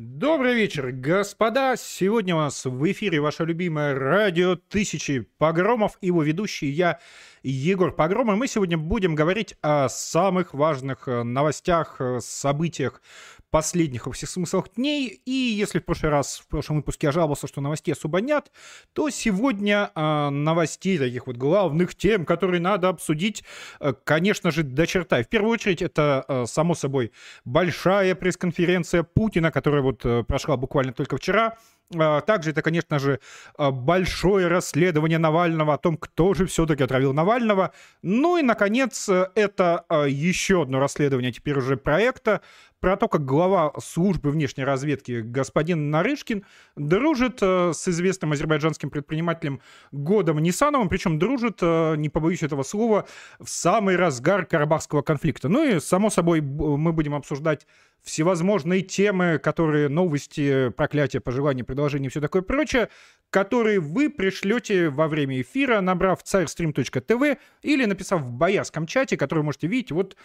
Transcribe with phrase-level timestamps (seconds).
[0.00, 1.74] Добрый вечер, господа!
[1.76, 7.00] Сегодня у нас в эфире ваше любимое радио «Тысячи погромов» его ведущий я,
[7.42, 8.30] Егор Погром.
[8.30, 13.02] И мы сегодня будем говорить о самых важных э, новостях, э, событиях
[13.50, 15.20] последних во всех смыслах дней.
[15.24, 18.50] И если в прошлый раз, в прошлом выпуске я жаловался, что новостей особо нет,
[18.92, 23.44] то сегодня э, новостей, таких вот главных тем, которые надо обсудить,
[23.80, 25.20] э, конечно же, до черта.
[25.20, 27.12] И в первую очередь это, э, само собой,
[27.44, 31.56] большая пресс-конференция Путина, которая вот э, прошла буквально только вчера.
[31.96, 33.18] А, также это, конечно же,
[33.56, 37.72] а, большое расследование Навального о том, кто же все-таки отравил Навального.
[38.02, 42.42] Ну и, наконец, это а, еще одно расследование теперь уже проекта
[42.80, 46.44] про то, как глава службы внешней разведки господин Нарышкин
[46.76, 49.60] дружит с известным азербайджанским предпринимателем
[49.90, 53.06] Годом Нисановым, причем дружит, не побоюсь этого слова,
[53.40, 55.48] в самый разгар карабахского конфликта.
[55.48, 57.66] Ну и, само собой, мы будем обсуждать
[58.02, 62.88] всевозможные темы, которые новости, проклятия, пожелания, предложения и все такое прочее,
[63.30, 69.66] которые вы пришлете во время эфира, набрав царьстрим.тв или написав в боярском чате, который можете
[69.66, 70.16] видеть вот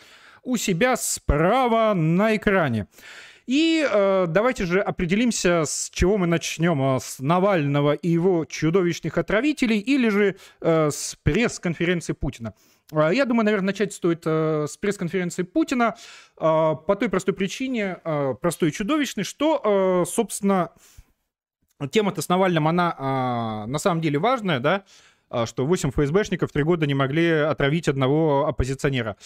[0.44, 2.88] у себя справа на экране.
[3.46, 6.82] И э, давайте же определимся, с чего мы начнем.
[6.82, 12.54] Э, с Навального и его чудовищных отравителей или же э, с пресс-конференции Путина.
[12.96, 15.96] А, я думаю, наверное, начать стоит э, с пресс-конференции Путина.
[16.38, 20.72] Э, по той простой причине, э, простой и чудовищной, что, э, собственно,
[21.92, 24.86] тема-то с Навальным, она на самом деле важная, да, а,
[25.46, 29.18] что 8 ФСБшников три года не могли отравить одного оппозиционера.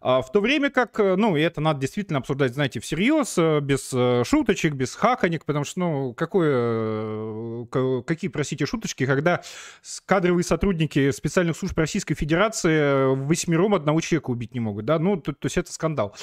[0.00, 3.60] А, в то время как, э, ну, и это надо действительно обсуждать, знаете, всерьез, э,
[3.60, 7.66] без э, шуточек, без хаканик, потому что, ну, какое,
[8.02, 9.42] какие, простите, шуточки, когда
[10.06, 15.32] кадровые сотрудники специальных служб Российской Федерации восьмером одного человека убить не могут, да, ну, то,
[15.32, 16.14] то есть это скандал.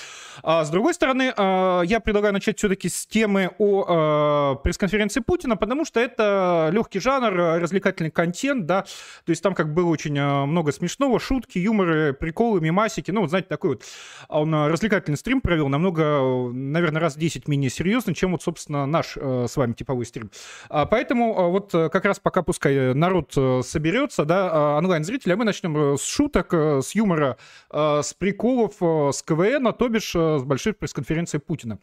[0.44, 6.00] А с другой стороны, я предлагаю начать все-таки с темы о пресс-конференции Путина, потому что
[6.00, 8.86] это легкий жанр, развлекательный контент, да,
[9.30, 13.12] то есть там как было очень а, много смешного, шутки, юморы, приколы, мимасики.
[13.12, 13.84] Ну, вот знаете, такой вот
[14.28, 18.88] а он а, развлекательный стрим провел, намного, наверное, раз 10 менее серьезный, чем вот, собственно,
[18.88, 20.32] наш с вами типовой стрим.
[20.68, 26.04] Поэтому вот как раз пока пускай народ соберется, да, онлайн-зрители, а мы начнем э, с
[26.04, 27.38] шуток, э, с юмора,
[27.72, 31.78] с приколов, с КВН, то бишь с большой пресс-конференции Путина.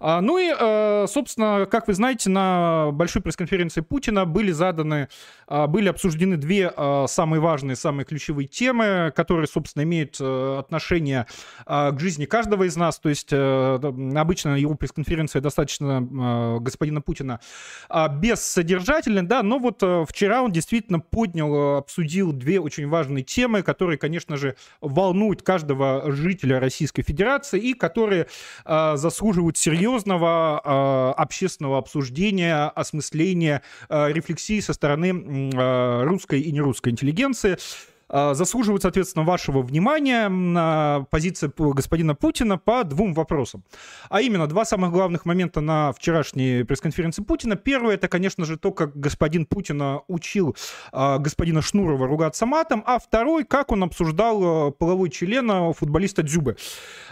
[0.00, 5.08] Ну и, собственно, как вы знаете, на большой пресс-конференции Путина были заданы,
[5.48, 11.26] были обсуждены две Э, самые важные, самые ключевые темы, которые, собственно, имеют э, отношение
[11.66, 12.98] э, к жизни каждого из нас.
[12.98, 17.40] То есть обычно его пресс-конференция достаточно господина Путина
[17.90, 24.36] бессодержательная, да, но вот вчера он действительно поднял, обсудил две очень важные темы, которые, конечно
[24.36, 28.28] же, волнуют каждого жителя Российской Федерации и которые
[28.64, 35.12] заслуживают серьезного общественного обсуждения, осмысления, рефлексии со стороны
[36.04, 37.56] русской и не русской интеллигенции.
[38.12, 43.64] А, заслуживают, соответственно, вашего внимания на позиции господина Путина по двум вопросам.
[44.10, 47.56] А именно, два самых главных момента на вчерашней пресс-конференции Путина.
[47.56, 50.54] Первое, это, конечно же, то, как господин Путин учил
[50.92, 56.56] а, господина Шнурова ругаться матом, а второй, как он обсуждал а, половой член футболиста Дзюбы.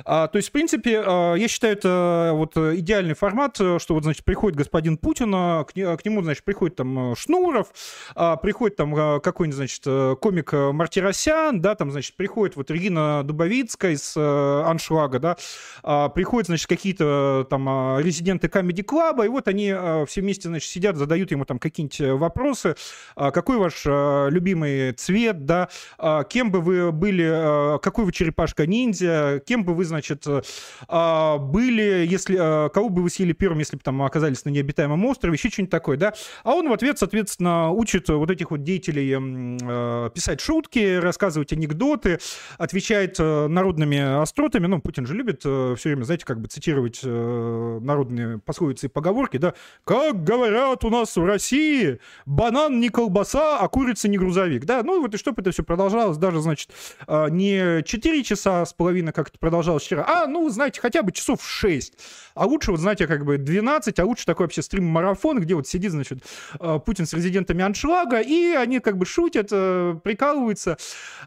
[0.05, 4.99] То есть, в принципе, я считаю, это вот идеальный формат, что вот, значит, приходит господин
[4.99, 5.33] Путин,
[5.65, 7.69] к нему, значит, приходит там Шнуров,
[8.15, 9.85] приходит там какой-нибудь, значит,
[10.21, 15.37] комик Мартин Мартиросян, да, там, значит, приходит вот Регина Дубовицкая из э, Аншлага, да,
[15.85, 20.49] э, приходят, значит, какие-то там а, резиденты Comedy Club, и вот они э, все вместе,
[20.49, 22.75] значит, сидят, задают ему там какие-нибудь э, вопросы,
[23.17, 28.11] э, какой ваш э, любимый цвет, да, э, кем бы вы были, э, какой вы
[28.11, 33.77] черепашка-ниндзя, кем бы вы, значит, э, были, если, э, кого бы вы съели первым, если
[33.77, 37.71] бы там оказались на необитаемом острове, еще что-нибудь такое, да, а он в ответ, соответственно,
[37.71, 42.19] учит вот этих вот деятелей э, писать шутки, шутки, рассказывать анекдоты,
[42.59, 44.67] отвечает э, народными остротами.
[44.67, 48.89] Ну, Путин же любит э, все время, знаете, как бы цитировать э, народные пословицы и
[48.89, 49.55] поговорки, да.
[49.85, 54.83] Как говорят у нас в России, банан не колбаса, а курица не грузовик, да.
[54.83, 56.71] Ну, вот и чтобы это все продолжалось даже, значит,
[57.09, 61.43] не 4 часа с половиной, как это продолжалось вчера, а, ну, знаете, хотя бы часов
[61.43, 61.95] 6.
[62.35, 65.93] А лучше, вот, знаете, как бы 12, а лучше такой вообще стрим-марафон, где вот сидит,
[65.93, 66.23] значит,
[66.85, 70.77] Путин с резидентами аншлага, и они как бы шутят, прикалываются, длится,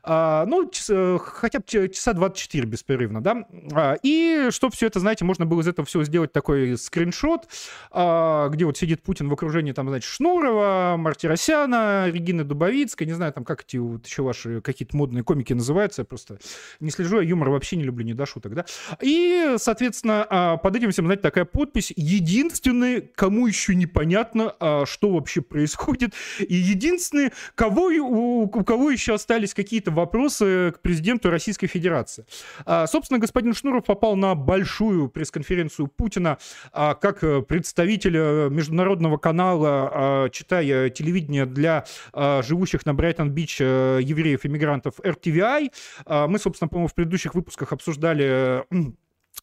[0.03, 0.91] а, ну, час,
[1.25, 5.67] хотя бы часа 24 беспрерывно, да, а, и чтобы все это, знаете, можно было из
[5.67, 7.47] этого всего сделать такой скриншот,
[7.91, 13.33] а, где вот сидит Путин в окружении, там, значит, Шнурова, Мартиросяна, Регины Дубовицкой, не знаю,
[13.33, 16.39] там, как эти вот еще ваши какие-то модные комики называются, я просто
[16.79, 18.65] не слежу, я юмор вообще не люблю, не до шуток, да,
[19.01, 24.53] и, соответственно, под этим всем, знаете, такая подпись, единственный, кому еще непонятно,
[24.85, 31.29] что вообще происходит, и единственный, кого, у, у кого еще остались какие-то вопросы к президенту
[31.29, 32.25] Российской Федерации.
[32.65, 36.37] А, собственно, господин Шнуров попал на большую пресс-конференцию Путина
[36.73, 43.99] а, как э, представитель э, международного канала, а, читая телевидение для живущих на Брайтон-Бич э,
[44.01, 45.71] евреев-иммигрантов RTVI.
[46.27, 48.65] Мы, собственно, по-моему, в предыдущих выпусках обсуждали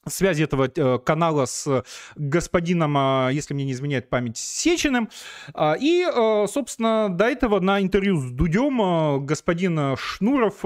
[0.09, 1.85] связи этого э, канала с
[2.17, 5.11] господином, а, если мне не изменяет память, Сечиным.
[5.53, 10.65] А, и, э, собственно, до этого на интервью с Дудем э, господин Шнуров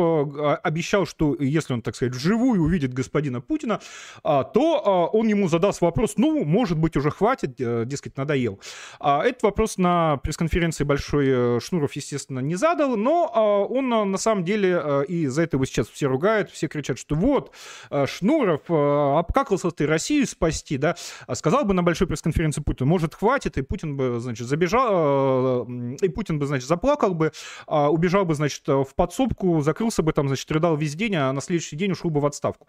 [0.62, 3.80] обещал, что если он, так сказать, вживую увидит господина Путина,
[4.22, 8.60] а, то он ему задаст вопрос, ну, может быть, уже хватит, дескать, надоел.
[9.00, 15.26] Этот вопрос на пресс-конференции большой Шнуров, естественно, не задал, но он на самом деле, и
[15.26, 17.52] за это его сейчас все ругают, все кричат, что вот,
[18.06, 18.62] Шнуров
[19.24, 23.62] обкакался ты Россию спасти, да, а сказал бы на большой пресс-конференции Путин, может, хватит, и
[23.62, 27.32] Путин бы, значит, забежал, э, и Путин бы, значит, заплакал бы,
[27.66, 31.40] а, убежал бы, значит, в подсобку, закрылся бы там, значит, рыдал весь день, а на
[31.40, 32.66] следующий день ушел бы в отставку.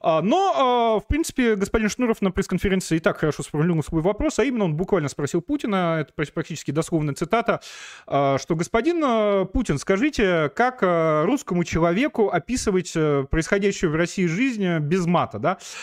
[0.00, 4.44] А, но, в принципе, господин Шнуров на пресс-конференции и так хорошо сформулировал свой вопрос, а
[4.44, 7.60] именно он буквально спросил Путина, это практически дословная цитата,
[8.06, 12.92] что господин э, Путин, скажите, как э, русскому человеку описывать
[13.30, 15.58] происходящую в России жизнь без мата, да?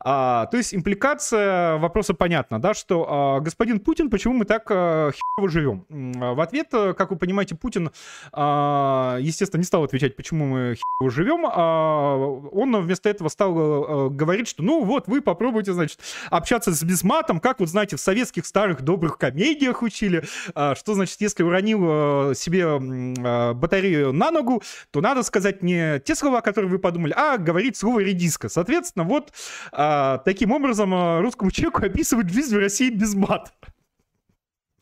[0.00, 5.10] А, то есть импликация вопроса понятна, да, что а, господин Путин, почему мы так а,
[5.10, 5.84] херово живем?
[5.88, 7.90] В ответ, как вы понимаете, Путин,
[8.32, 14.08] а, естественно, не стал отвечать, почему мы херово живем, а он вместо этого стал а,
[14.08, 15.98] говорить, что ну вот, вы попробуйте, значит,
[16.30, 20.22] общаться с безматом, как вот, знаете, в советских старых добрых комедиях учили,
[20.54, 24.62] а, что, значит, если уронил а, себе а, батарею на ногу,
[24.92, 28.48] то надо сказать не те слова, которые вы подумали, а говорить слово редиска.
[28.48, 29.32] Соответственно, вот
[29.72, 33.54] а, а, таким образом а, русскому человеку описывать жизнь в России без мат.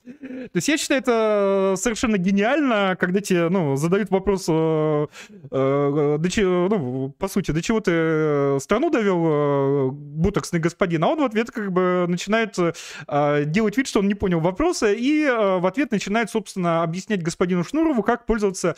[0.04, 5.06] То есть я считаю это совершенно гениально, когда тебе ну, задают вопрос, э,
[5.50, 11.08] э, до чего, ну, по сути, до чего ты страну довел, э, бутоксный господин, а
[11.08, 15.22] он в ответ как бы начинает э, делать вид, что он не понял вопроса, и
[15.22, 18.76] э, в ответ начинает, собственно, объяснять господину Шнурову, как пользоваться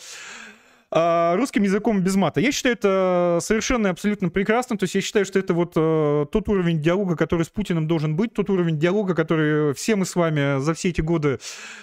[0.91, 2.39] русским языком без мата.
[2.39, 4.77] Я считаю это совершенно и абсолютно прекрасно.
[4.77, 8.15] То есть я считаю, что это вот э, тот уровень диалога, который с Путиным должен
[8.15, 11.39] быть, тот уровень диалога, который все мы с вами за все эти годы,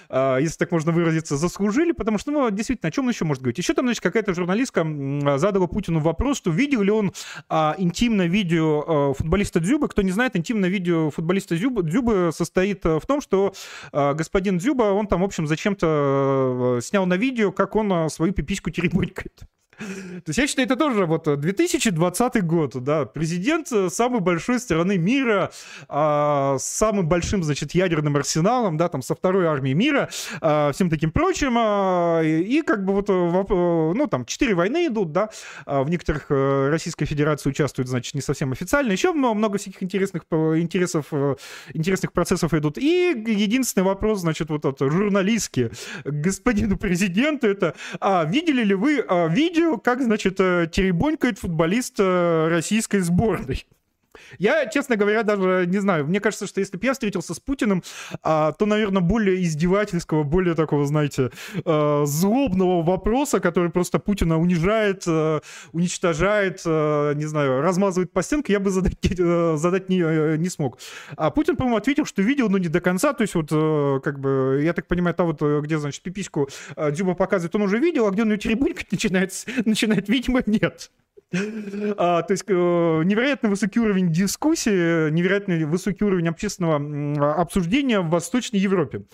[0.09, 3.43] э, если так можно выразиться, заслужили, потому что, ну, действительно, о чем он еще может
[3.43, 3.59] говорить?
[3.59, 4.85] Еще там, значит, какая-то журналистка
[5.39, 7.13] задала Путину вопрос, что видел ли он
[7.49, 9.89] э, интимное видео э, футболиста Дзюба.
[9.89, 13.55] Кто не знает, интимное видео футболиста Дзюба, Дзюба состоит э, в том, что
[13.93, 18.96] господин Дзюба, он там, в общем, зачем-то снял на видео, как он свою пипиську теребит
[18.96, 19.44] булькает.
[19.79, 24.97] То есть я считаю, это тоже вот 2020 год, да, президент э, самой большой страны
[24.97, 25.51] мира,
[25.89, 30.09] а, с самым большим, значит, ядерным арсеналом, да, там, со второй армией мира,
[30.41, 34.87] а, всем таким прочим, а, и, и как бы вот, э, ну, там, четыре войны
[34.87, 35.31] идут, да,
[35.67, 41.13] а, в некоторых Российская Федерация участвует, значит, не совсем официально, еще много всяких интересных интересов,
[41.75, 45.71] интересных процессов идут, и единственный вопрос, значит, вот от журналистки
[46.05, 52.49] господину президенту, это, а, видели ли вы а, видео, как, значит, э, теребонькает футболист э,
[52.49, 53.67] российской сборной.
[54.39, 56.07] Я, честно говоря, даже не знаю.
[56.07, 57.83] Мне кажется, что если бы я встретился с Путиным,
[58.23, 61.31] а, то, наверное, более издевательского, более такого, знаете,
[61.65, 65.41] а, злобного вопроса, который просто Путина унижает, а,
[65.73, 70.49] уничтожает, а, не знаю, размазывает по стенке, я бы задать, а, задать не, а, не
[70.49, 70.79] смог.
[71.17, 73.13] А Путин, по-моему, ответил, что видел, но не до конца.
[73.13, 76.91] То есть вот, а, как бы, я так понимаю, там вот, где, значит, пипиську а,
[76.91, 79.33] Дзюба показывает, он уже видел, а где он ее теребулькать начинает,
[79.65, 80.91] начинает, видимо, нет.
[81.99, 88.59] А, то есть э, невероятно высокий уровень дискуссии, невероятно высокий уровень общественного обсуждения в Восточной
[88.59, 89.05] Европе.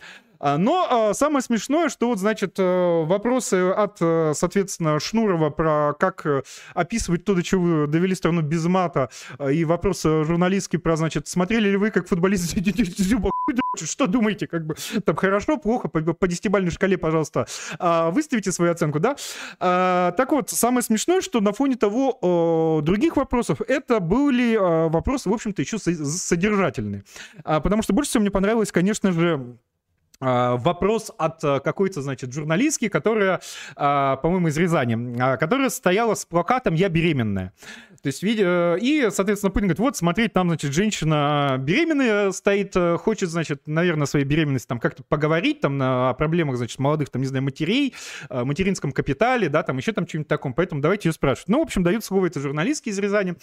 [0.43, 5.95] А, но а, самое смешное, что вот, значит, э, вопросы от, э, соответственно, Шнурова про
[5.99, 6.43] как э,
[6.75, 9.09] описывать то, до чего довели страну без мата,
[9.51, 12.57] и вопросы журналистские про, значит, смотрели ли вы, как футболист
[13.83, 17.47] что думаете, как бы там хорошо, плохо, по, по десятибалльной шкале, пожалуйста,
[18.11, 19.17] выставите свою оценку, да?
[19.59, 25.63] Так вот, самое смешное, что на фоне того других вопросов, это были вопросы, в общем-то,
[25.63, 27.05] еще содержательные.
[27.45, 29.57] Потому что больше всего мне понравилось, конечно же,
[30.23, 33.41] вопрос от какой-то, значит, журналистки, которая,
[33.75, 37.52] по-моему, из Рязани, которая стояла с плакатом «Я беременная».
[38.02, 42.97] То есть, видя, и, соответственно, Путин говорит, вот, смотреть, там, значит, женщина беременная стоит, э,
[42.99, 47.29] хочет, значит, наверное, своей беременности там как-то поговорить, там, о проблемах, значит, молодых, там, не
[47.29, 47.95] знаю, матерей,
[48.29, 51.49] э, материнском капитале, да, там, еще там что-нибудь таком, поэтому давайте ее спрашивать.
[51.49, 53.37] Ну, в общем, дают слово это журналистки из Рязани.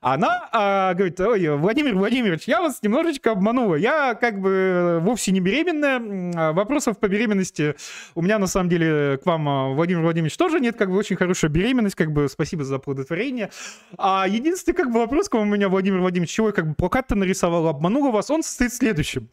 [0.00, 5.40] Она а, говорит, ой, Владимир Владимирович, я вас немножечко обманула, я как бы вовсе не
[5.40, 7.74] беременная, а вопросов по беременности
[8.14, 11.16] у меня, на самом деле, к вам, а, Владимир Владимирович, тоже нет, как бы очень
[11.16, 13.50] хорошая беременность, как бы спасибо за оплодотворение.
[13.98, 16.74] А единственный как бы вопрос к вам у меня, Владимир Владимирович, чего я как бы
[16.74, 19.28] плакат-то нарисовал, обманула вас, он состоит в следующем.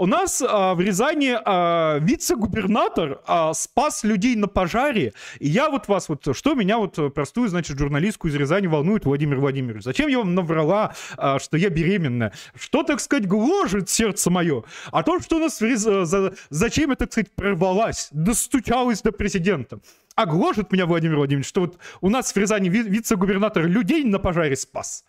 [0.00, 5.88] У нас а, в Рязани а, вице-губернатор а, спас людей на пожаре, и я вот
[5.88, 10.18] вас, вот что меня вот простую, значит, журналистку из Рязани волнует, Владимир Владимирович, зачем я
[10.18, 12.32] вам наврала, а, что я беременна?
[12.54, 14.62] Что, так сказать, гложет сердце мое?
[14.92, 15.80] А то, что у нас в Ряз...
[15.80, 16.32] за...
[16.48, 19.80] зачем я, так сказать, прорвалась, достучалась до президента?
[20.18, 24.56] а гложет меня Владимир Владимирович, что вот у нас в Рязани вице-губернатор людей на пожаре
[24.56, 25.04] спас,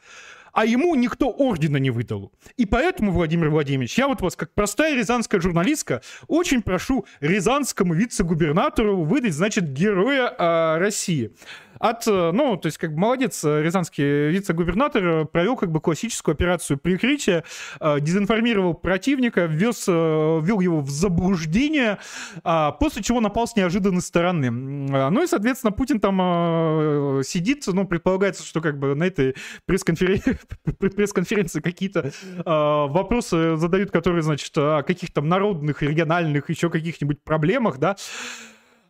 [0.54, 2.32] а ему никто ордена не выдал.
[2.58, 9.04] И поэтому, Владимир Владимирович, я вот вас, как простая рязанская журналистка, очень прошу рязанскому вице-губернатору
[9.04, 11.32] выдать, значит, героя э, России
[11.80, 15.80] от, э, ну, то есть, как бы молодец, э, рязанский вице-губернатор э, провел как бы
[15.80, 17.44] классическую операцию прикрытия,
[17.80, 21.98] дезинформировал противника, ввез, ввел его в заблуждение,
[22.44, 24.52] а, после чего напал с неожиданной стороны.
[24.52, 30.38] Ну и, соответственно, Путин там сидит, ну, предполагается, что как бы на этой пресс-конференции,
[30.80, 32.12] пресс-конференции какие-то
[32.46, 37.96] вопросы задают, которые, значит, о каких-то народных, региональных, еще каких-нибудь проблемах, да,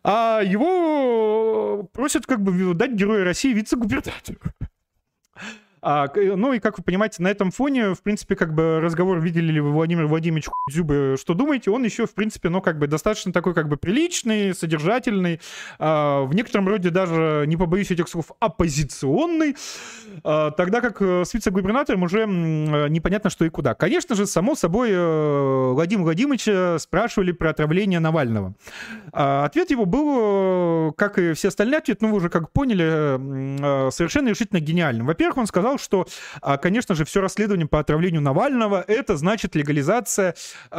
[0.02, 4.38] а его просят как бы дать Героя России вице-губернатору.
[5.82, 9.52] А, ну и, как вы понимаете, на этом фоне, в принципе, как бы разговор, видели
[9.52, 13.32] ли вы Владимир Владимирович Зюбы, что думаете, он еще, в принципе, ну, как бы достаточно
[13.32, 15.40] такой, как бы приличный, содержательный,
[15.78, 19.56] а, в некотором роде даже, не побоюсь этих слов, оппозиционный,
[20.22, 23.74] а, тогда как э, с вице-губернатором уже непонятно, что и куда.
[23.74, 28.54] Конечно же, само собой, э, Владимир Владимирович спрашивали про отравление Навального.
[29.12, 33.90] А, ответ его был, э, как и все остальные ответы, ну, вы уже как поняли,
[33.90, 35.06] совершенно решительно гениальным.
[35.06, 36.06] Во-первых, он сказал, сказал, что,
[36.40, 40.34] а, конечно же, все расследование по отравлению Навального это значит легализация
[40.70, 40.76] э,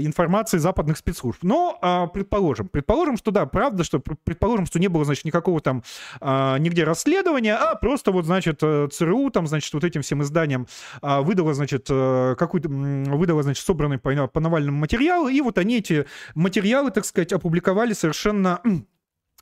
[0.00, 1.42] информации западных спецслужб.
[1.42, 5.82] Но э, предположим, предположим, что да, правда, что предположим, что не было, значит, никакого там
[6.20, 10.66] нигде расследования, а просто вот, значит, э, ЦРУ там, значит, вот этим всем изданиям
[11.02, 16.06] выдало, значит, э, какую-то выдало, значит, собранный по, по Навальному материал, и вот они эти
[16.34, 18.68] материалы, так сказать, опубликовали совершенно а,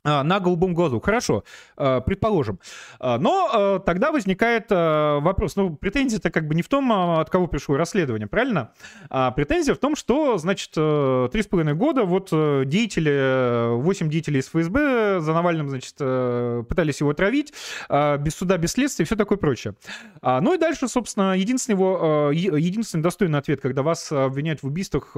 [0.05, 0.99] на голубом глазу.
[0.99, 1.43] Хорошо,
[1.77, 2.59] а, предположим.
[2.99, 5.55] А, но тогда возникает вопрос.
[5.55, 8.71] Ну, претензия-то как бы не в том, от кого пришло расследование, правильно?
[9.09, 14.09] А претензия в том, что, значит, э, три с половиной года вот э, деятели, восемь
[14.09, 17.53] деятелей из ФСБ за Навальным, значит, э, пытались его отравить
[17.89, 19.75] без суда, без следствия и все такое прочее.
[20.21, 25.13] Ну и дальше, собственно, единственный его, единственный достойный ответ, когда вас обвиняют в убийствах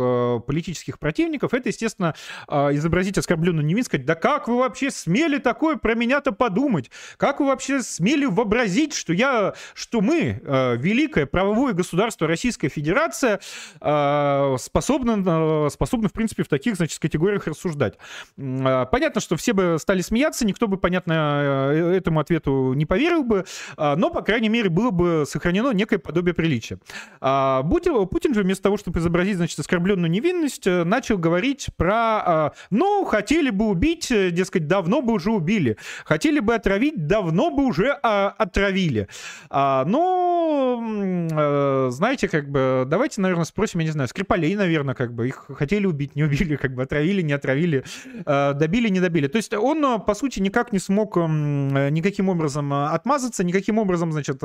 [0.46, 2.14] политических противников, это, естественно,
[2.48, 6.92] изобразить оскорбленную невинность, сказать, да как вы вообще вообще смели такое про меня-то подумать?
[7.18, 13.40] Как вы вообще смели вообразить, что я, что мы, э, великое правовое государство Российская Федерация,
[13.82, 17.96] э, способны, э, способны, в принципе, в таких, значит, категориях рассуждать?
[18.38, 23.24] Э, понятно, что все бы стали смеяться, никто бы, понятно, э, этому ответу не поверил
[23.24, 23.46] бы,
[23.78, 26.78] э, но, по крайней мере, было бы сохранено некое подобие приличия.
[27.20, 32.52] А Путин, Путин же вместо того, чтобы изобразить, значит, оскорбленную невинность, э, начал говорить про,
[32.54, 35.78] э, ну, хотели бы убить, дескать, давно бы уже убили.
[36.06, 39.08] Хотели бы отравить, давно бы уже а, отравили.
[39.50, 40.82] А, но,
[41.32, 45.50] а, знаете, как бы, давайте, наверное, спросим, я не знаю, Скрипалей, наверное, как бы, их
[45.56, 47.84] хотели убить, не убили, как бы, отравили, не отравили,
[48.26, 49.28] а, добили, не добили.
[49.28, 54.42] То есть он, по сути, никак не смог никаким образом отмазаться, никаким образом, значит,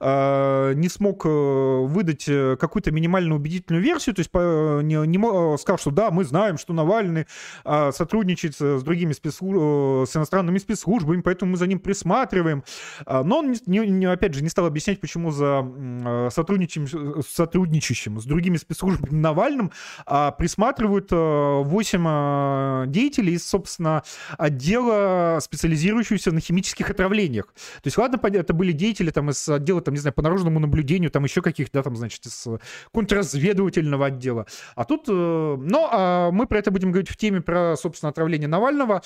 [0.00, 5.78] а, не смог э, выдать э, какую-то минимально убедительную версию, то есть не, не сказал,
[5.78, 7.26] что да, мы знаем, что Навальный
[7.64, 9.63] а, сотрудничает с другими спецслужбами,
[10.06, 12.64] с иностранными спецслужбами, поэтому мы за ним присматриваем.
[13.06, 18.24] А, но он, не, не, опять же, не стал объяснять, почему за сотрудничающим, сотрудничающим с
[18.24, 19.72] другими спецслужбами Навальным
[20.06, 24.02] а, присматривают 8 а, деятелей из, собственно,
[24.38, 27.46] отдела, специализирующегося на химических отравлениях.
[27.46, 31.10] То есть, ладно, это были деятели там из отдела, там, не знаю, по наружному наблюдению,
[31.10, 32.46] там еще каких-то, да, там, значит, из
[32.92, 34.46] контрразведывательного отдела.
[34.74, 39.02] А тут, э, но мы про это будем говорить в теме про, собственно, отравление Навального.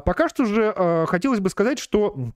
[0.00, 2.30] Пока что же э, хотелось бы сказать, что а,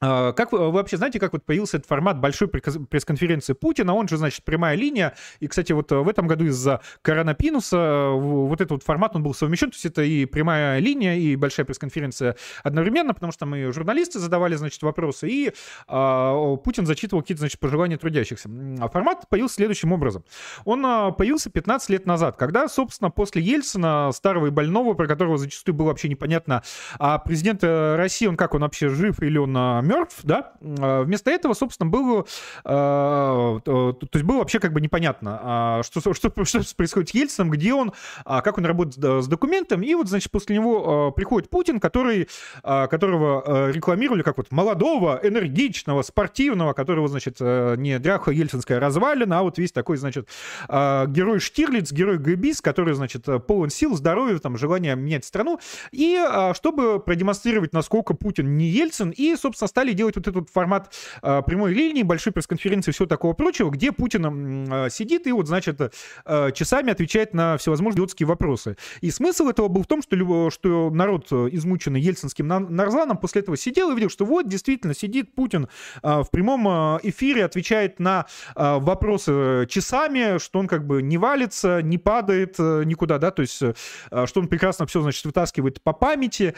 [0.00, 3.94] как вы вообще знаете, как вот появился этот формат большой пресс-конференции Путина?
[3.94, 5.14] Он же, значит, прямая линия.
[5.40, 9.34] И, кстати, вот э, в этом году из-за коронапинуса вот этот вот формат, он был
[9.34, 9.70] совмещен.
[9.70, 14.54] То есть это и прямая линия, и большая пресс-конференция одновременно, потому что мы журналисты задавали,
[14.56, 15.52] значит, вопросы, и
[15.86, 18.48] а, Путин зачитывал какие-то, значит, пожелания трудящихся.
[18.80, 20.24] А формат появился следующим образом.
[20.64, 25.38] Он а, появился 15 лет назад, когда, собственно, после Ельцина, старого и больного, про которого
[25.38, 26.62] зачастую было вообще непонятно,
[26.98, 31.30] а президент э, России, он как, он вообще жив или он мертв, да, а, вместо
[31.30, 32.26] этого, собственно, было,
[32.64, 37.50] а, то есть было вообще как бы непонятно, а, что, что, что происходит с Ельцином,
[37.50, 37.92] где он,
[38.24, 42.28] как он работает с документом, и вот, значит, после него приходит Путин, который,
[42.62, 49.58] которого рекламировали как вот молодого, энергичного, спортивного, которого, значит, не дряха ельцинская развалина, а вот
[49.58, 50.28] весь такой, значит,
[50.68, 55.60] герой Штирлиц, герой Гэбис, который, значит, полон сил, здоровья, там, желания менять страну,
[55.92, 56.22] и
[56.54, 60.90] чтобы продемонстрировать, насколько Путин не Ельцин, и, собственно, стали делать вот этот формат
[61.22, 65.48] э, прямой линии, большой пресс-конференции и всего такого прочего, где Путин э, сидит и вот,
[65.48, 65.78] значит,
[66.24, 68.78] э, часами отвечает на всевозможные идиотские вопросы.
[69.02, 73.90] И смысл этого был в том, что, что народ, измученный ельцинским нарзаном, после этого сидел
[73.90, 75.68] и видел, что вот действительно сидит Путин
[76.02, 76.66] в прямом
[77.02, 83.30] эфире, отвечает на вопросы часами, что он как бы не валится, не падает никуда, да,
[83.30, 86.54] то есть что он прекрасно все, значит, вытаскивает по памяти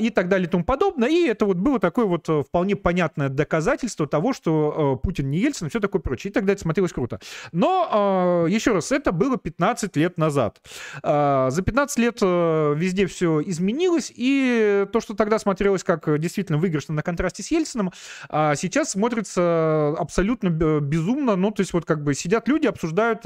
[0.00, 1.10] и так далее и тому подобное.
[1.10, 5.66] И это вот было такое вот вполне понятное доказательство того, что э, Путин не Ельцин
[5.66, 6.30] и все такое прочее.
[6.30, 7.18] И тогда это смотрелось круто.
[7.50, 10.60] Но, э, еще раз, это было 15 лет назад.
[11.02, 16.94] Э, за 15 лет везде все изменилось, и то, что тогда смотрелось как действительно выигрышно
[16.94, 17.90] на контрасте с Ельцином,
[18.30, 21.34] сейчас смотрится абсолютно безумно.
[21.34, 23.22] Ну, то есть вот как бы сидят люди, обсуждают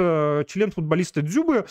[0.49, 1.67] член футболиста Дзюбы,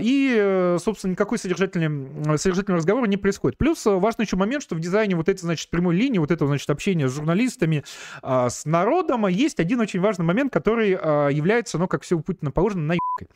[0.00, 3.58] и, э, собственно, никакой содержательный, содержательный разговор не происходит.
[3.58, 6.48] Плюс э, важный еще момент, что в дизайне вот этой, значит, прямой линии, вот этого,
[6.48, 7.84] значит, общения с журналистами,
[8.22, 12.20] а, с народом, есть один очень важный момент, который а, является, ну, как все у
[12.20, 13.28] Путина положено, наебкой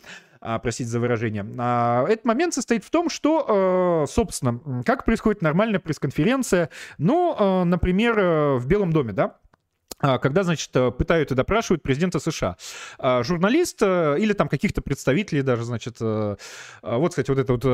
[0.60, 1.44] простите за выражение.
[1.44, 8.66] Этот момент состоит в том, что, э, собственно, как происходит нормальная пресс-конференция, ну, например, в
[8.66, 9.41] Белом доме, да, а,
[10.02, 12.56] когда, значит, э, пытают и допрашивают президента США.
[12.98, 16.36] А, журналист э, или там каких-то представителей даже, значит, э,
[16.82, 17.64] а, вот, кстати, вот эта вот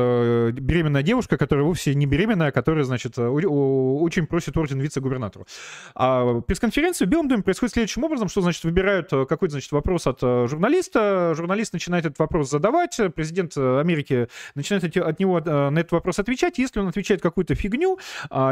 [0.53, 5.47] беременная девушка, которая вовсе не беременная, которая, значит, очень просит орден вице-губернатору.
[5.95, 10.21] А пресс-конференция в Белом доме происходит следующим образом, что, значит, выбирают какой-то, значит, вопрос от
[10.21, 16.57] журналиста, журналист начинает этот вопрос задавать, президент Америки начинает от него на этот вопрос отвечать,
[16.59, 17.99] если он отвечает какую-то фигню,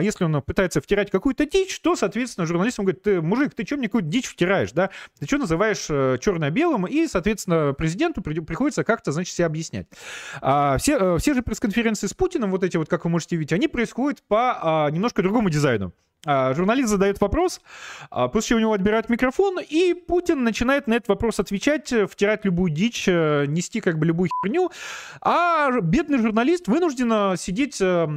[0.02, 3.78] если он пытается втирать какую-то дичь, то, соответственно, журналист ему говорит, ты, мужик, ты что
[3.78, 4.90] мне какую-то дичь втираешь, да?
[5.20, 6.88] Ты что называешь э, черно-белым?
[6.88, 9.88] И, соответственно, президенту при, приходится как-то, значит, себе объяснять.
[10.42, 13.54] А, все, э, все же пресс-конференции с Путиным, вот эти вот, как вы можете видеть,
[13.54, 15.94] они происходят по а, немножко другому дизайну.
[16.26, 17.62] А, журналист задает вопрос,
[18.10, 22.08] а, после чего у него отбирают микрофон, и Путин начинает на этот вопрос отвечать, э,
[22.08, 24.72] втирать любую дичь, э, нести как бы любую херню,
[25.22, 28.08] а бедный журналист вынужден сидеть э,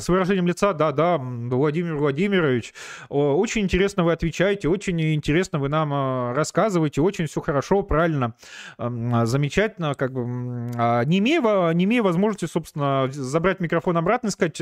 [0.00, 2.72] с выражением лица, да-да, Владимир Владимирович,
[3.08, 8.34] очень интересно вы отвечаете, очень интересно вы нам рассказываете, очень все хорошо, правильно,
[8.78, 14.60] замечательно, как бы, а, не имея, не имея возможности, собственно, забрать микрофон обратно и сказать,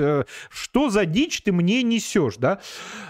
[0.51, 2.61] что за дичь ты мне несешь, да,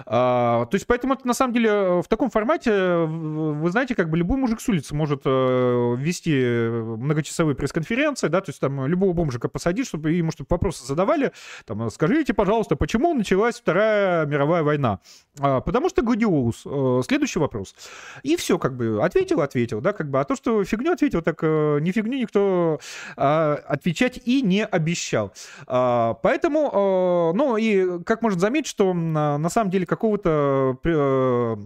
[0.07, 4.17] а, то есть, поэтому это на самом деле в таком формате, вы знаете, как бы
[4.17, 9.49] любой мужик с улицы может э, вести многочасовые пресс-конференции, да, то есть там любого бомжика
[9.49, 11.33] посадить, чтобы ему чтобы вопросы задавали,
[11.67, 15.01] там, скажите, пожалуйста, почему началась Вторая мировая война?
[15.41, 16.63] А, потому что Гладиолус.
[16.65, 17.75] Э, следующий вопрос.
[18.23, 21.39] И все, как бы, ответил, ответил, да, как бы, а то, что фигню ответил, так
[21.43, 22.81] э, не фигню никто
[23.17, 25.33] а, отвечать и не обещал.
[25.67, 30.79] Поэтому, ну, и как можно заметить, что на самом самом деле какого-то...
[30.85, 31.57] Э,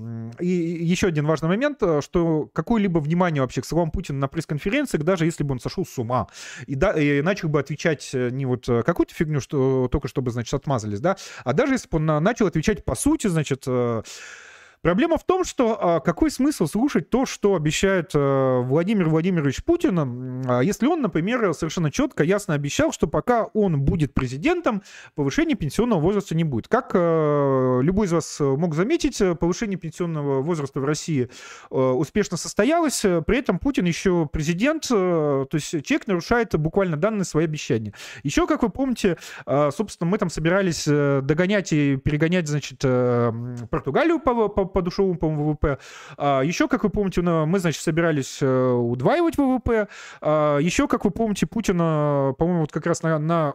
[0.40, 5.04] и еще один важный момент, э, что какое-либо внимание вообще к словам Путина на пресс-конференциях,
[5.04, 6.26] даже если бы он сошел с ума,
[6.66, 10.54] и, да, и начал бы отвечать э, не вот какую-то фигню, что только чтобы, значит,
[10.54, 13.66] отмазались, да, а даже если бы он начал отвечать по сути, значит,
[14.82, 20.44] Проблема в том, что а, какой смысл слушать то, что обещает а, Владимир Владимирович Путин,
[20.48, 24.82] а, если он, например, совершенно четко, ясно обещал, что пока он будет президентом,
[25.14, 26.66] повышения пенсионного возраста не будет.
[26.66, 31.30] Как а, любой из вас мог заметить, повышение пенсионного возраста в России
[31.70, 37.44] а, успешно состоялось, при этом Путин еще президент, то есть человек нарушает буквально данные свои
[37.44, 37.94] обещания.
[38.24, 39.16] Еще, как вы помните,
[39.46, 43.32] собственно, мы там собирались э, догонять и перегонять, значит, э,
[43.70, 45.78] Португалию по, по по душевому, по ВВП.
[46.16, 49.88] А, еще, как вы помните, мы, значит, собирались э, удваивать ВВП.
[50.20, 53.54] А, еще, как вы помните, Путин, по-моему, вот как раз на, на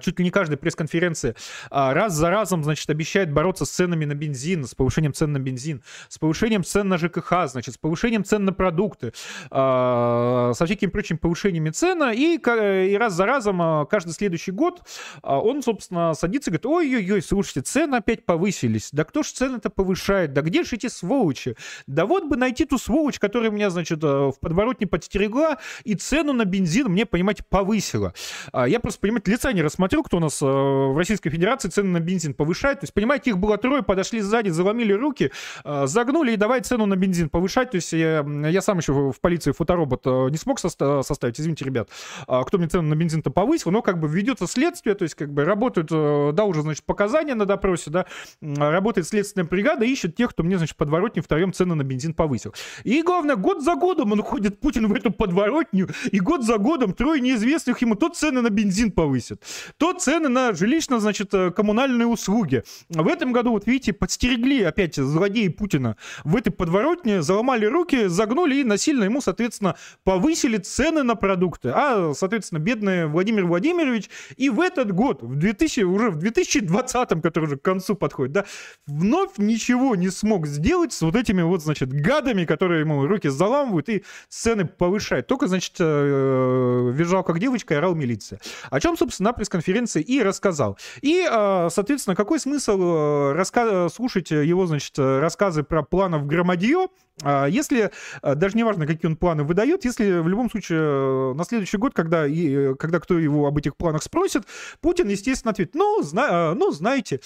[0.00, 1.34] чуть ли не каждой пресс-конференции
[1.70, 5.38] а, раз за разом, значит, обещает бороться с ценами на бензин, с повышением цен на
[5.38, 9.12] бензин, с повышением цен на ЖКХ, значит, с повышением цен на продукты,
[9.50, 14.82] а, со всякими прочими повышениями цен, и, и раз за разом каждый следующий год
[15.22, 20.32] он, собственно, садится и говорит, ой-ой-ой, слушайте, цены опять повысились, да кто ж цены-то повышает,
[20.32, 24.34] да где же эти сволочи, да вот бы найти ту сволочь, которая меня, значит, в
[24.40, 28.14] подворотне подстерегла и цену на бензин мне, понимаете, повысила.
[28.52, 32.00] Я просто, понимаете, лица не смотрю, кто у нас э, в Российской Федерации цены на
[32.00, 32.80] бензин повышает.
[32.80, 35.32] То есть, понимаете, их было трое, подошли сзади, заломили руки,
[35.64, 37.70] э, загнули и давай цену на бензин повышать.
[37.70, 41.64] То есть я, я сам еще в полиции фоторобот э, не смог соста- составить, извините,
[41.64, 41.88] ребят,
[42.26, 45.32] а кто мне цену на бензин-то повысил, но как бы ведется следствие, то есть как
[45.32, 45.88] бы работают,
[46.34, 48.06] да, уже, значит, показания на допросе, да,
[48.40, 52.54] работает следственная бригада, ищет тех, кто мне, значит, подворотню втроем цены на бензин повысил.
[52.84, 56.92] И главное, год за годом он ходит, Путин, в эту подворотню, и год за годом
[56.92, 59.42] трое неизвестных ему тот цены на бензин повысит
[59.76, 62.62] то цены на жилищно, значит, э, коммунальные услуги.
[62.88, 68.56] В этом году, вот видите, подстерегли опять злодеи Путина в этой подворотне, заломали руки, загнули
[68.56, 71.70] и насильно ему, соответственно, повысили цены на продукты.
[71.74, 77.44] А, соответственно, бедный Владимир Владимирович и в этот год, в 2000, уже в 2020, который
[77.44, 78.44] уже к концу подходит, да,
[78.86, 83.88] вновь ничего не смог сделать с вот этими вот, значит, гадами, которые ему руки заламывают
[83.88, 85.26] и цены повышают.
[85.26, 88.40] Только, значит, э, визжал как девочка и орал милиция.
[88.70, 90.78] О чем, собственно, на пресс-конференции и рассказал.
[91.02, 93.88] И, а, соответственно, какой смысл э, раска...
[93.88, 96.88] слушать его, значит, рассказы про планов громадье,
[97.22, 97.90] а, если,
[98.22, 101.76] э, даже не важно, какие он планы выдает, если в любом случае э, на следующий
[101.76, 104.44] год, когда, и, когда кто его об этих планах спросит,
[104.80, 106.54] Путин, естественно, ответит, ну, зна...
[106.54, 107.20] ну, знаете,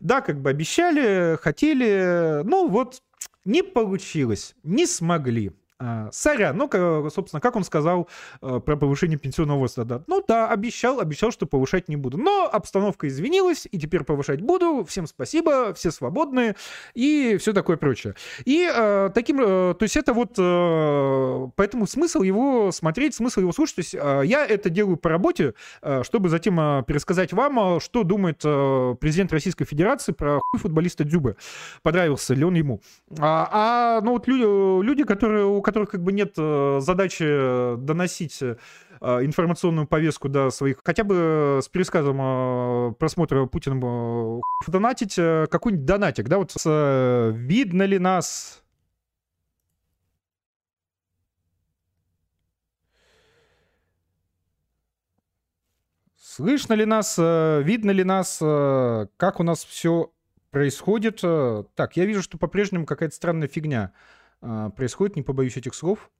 [0.00, 3.02] да, как бы обещали, хотели, ну, вот
[3.44, 5.52] не получилось, не смогли.
[5.82, 6.68] А, сорян, ну,
[7.08, 8.06] собственно, как он сказал
[8.42, 10.04] э, про повышение пенсионного возраста.
[10.06, 12.18] Ну да, обещал, обещал, что повышать не буду.
[12.18, 14.84] Но обстановка извинилась, и теперь повышать буду.
[14.84, 16.54] Всем спасибо, все свободные
[16.92, 18.14] и все такое прочее.
[18.44, 23.52] И э, таким, э, то есть это вот, э, поэтому смысл его смотреть, смысл его
[23.52, 23.76] слушать.
[23.76, 27.80] То есть э, я это делаю по работе, э, чтобы затем э, пересказать вам, э,
[27.80, 31.36] что думает э, президент Российской Федерации про хуй футболиста Дзюбы.
[31.82, 32.82] Понравился ли он ему.
[33.18, 37.76] А, а ну вот люди, люди которые, у которых как бы нет э, задачи э,
[37.78, 38.56] доносить э,
[39.00, 46.52] информационную повестку до своих, хотя бы с пересказом просмотра Путиным донатить какой-нибудь донатик, да, вот
[46.52, 48.62] с, видно ли нас
[56.16, 60.10] Слышно ли нас, видно ли нас, как у нас все
[60.50, 61.20] происходит?
[61.74, 63.92] Так, я вижу, что по-прежнему какая-то странная фигня.
[64.42, 66.10] А, происходит, не побоюсь этих слов.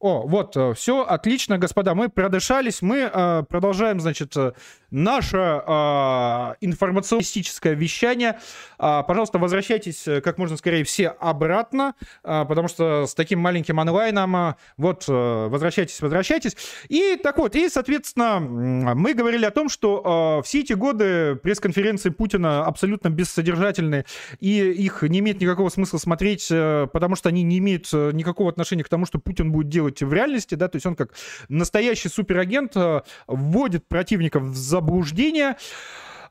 [0.00, 4.52] О, вот, э, все отлично, господа, мы продышались, мы э, продолжаем, значит, э,
[4.90, 8.38] наше э, информационистическое вещание.
[8.78, 13.78] Э, пожалуйста, возвращайтесь э, как можно скорее все обратно, э, потому что с таким маленьким
[13.78, 16.56] онлайном, э, вот, э, возвращайтесь, возвращайтесь.
[16.88, 22.08] И так вот, и, соответственно, мы говорили о том, что э, все эти годы пресс-конференции
[22.08, 24.06] Путина абсолютно бессодержательны,
[24.40, 28.82] и их не имеет никакого смысла смотреть, э, потому что они не имеют никакого отношения
[28.82, 31.10] к тому, что Путин будет делать делать в реальности, да, то есть он как
[31.48, 35.56] настоящий суперагент э, вводит противников в заблуждение,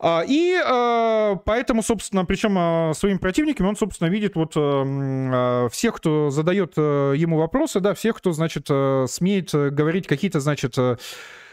[0.02, 4.52] а, и э, поэтому, собственно, причем э, своими противниками он, собственно, видит вот
[5.72, 10.76] всех, кто задает ему вопросы, да, всех, кто, значит, смеет говорить какие-то, значит,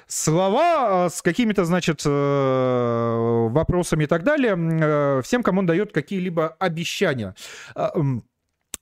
[0.06, 7.34] слова с какими-то, значит, вопросами и так далее, всем, кому он дает какие-либо обещания.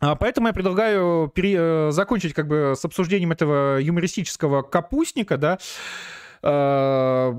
[0.04, 1.56] А, поэтому я предлагаю пере...
[1.58, 5.58] Э, закончить как бы с обсуждением этого юмористического капустника, да,
[6.42, 7.32] а,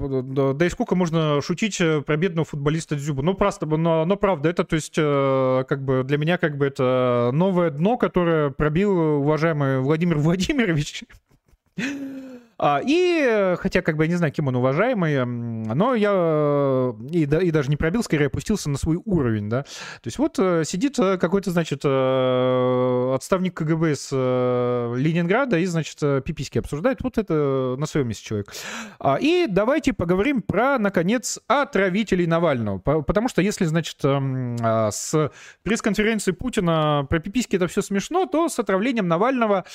[0.55, 3.21] да и сколько можно шутить про бедного футболиста Дзюбу.
[3.21, 6.65] Ну, просто, но, но правда, это, то есть, э, как бы для меня, как бы,
[6.65, 11.03] это новое дно, которое пробил уважаемый Владимир Владимирович.
[12.57, 17.51] А, и, хотя, как бы, я не знаю, кем он уважаемый, но я и, и
[17.51, 19.63] даже не пробил, скорее опустился на свой уровень, да.
[19.63, 25.99] То есть вот э, сидит э, какой-то, значит, э, отставник КГБ из Ленинграда и, значит,
[26.23, 27.01] пиписьки обсуждает.
[27.01, 28.53] Вот это на своем месте человек.
[28.99, 32.79] А, и давайте поговорим про, наконец, отравителей Навального.
[32.79, 35.31] Потому что если, значит, а, с
[35.63, 39.65] пресс-конференции Путина про пиписьки это все смешно, то с отравлением Навального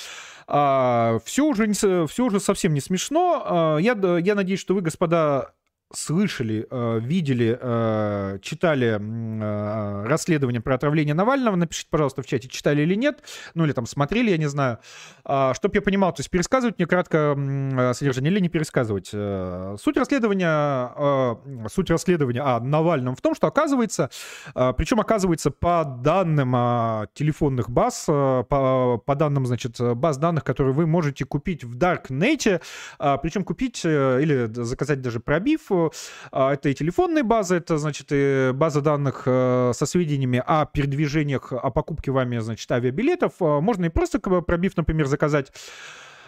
[0.47, 3.43] все уже, все уже совсем совсем не смешно.
[3.45, 5.53] А, я, я надеюсь, что вы, господа,
[5.93, 12.81] слышали, э, видели, э, читали э, расследование про отравление Навального, напишите, пожалуйста, в чате, читали
[12.81, 13.23] или нет,
[13.53, 14.79] ну или там смотрели, я не знаю,
[15.23, 17.35] а, чтобы я понимал, то есть пересказывать мне кратко
[17.95, 19.07] содержание или не пересказывать.
[19.07, 21.37] Суть расследования,
[21.69, 24.09] суть расследования о Навальном в том, что оказывается,
[24.53, 31.25] причем оказывается по данным телефонных баз, по, по данным, значит, баз данных, которые вы можете
[31.25, 32.61] купить в Darknet,
[32.97, 35.71] причем купить или заказать даже пробив,
[36.31, 41.53] а, это и телефонные базы, это, значит, и база данных э, со сведениями о передвижениях,
[41.53, 43.33] о покупке вами, значит, авиабилетов.
[43.39, 45.51] А, можно и просто, пробив, например, заказать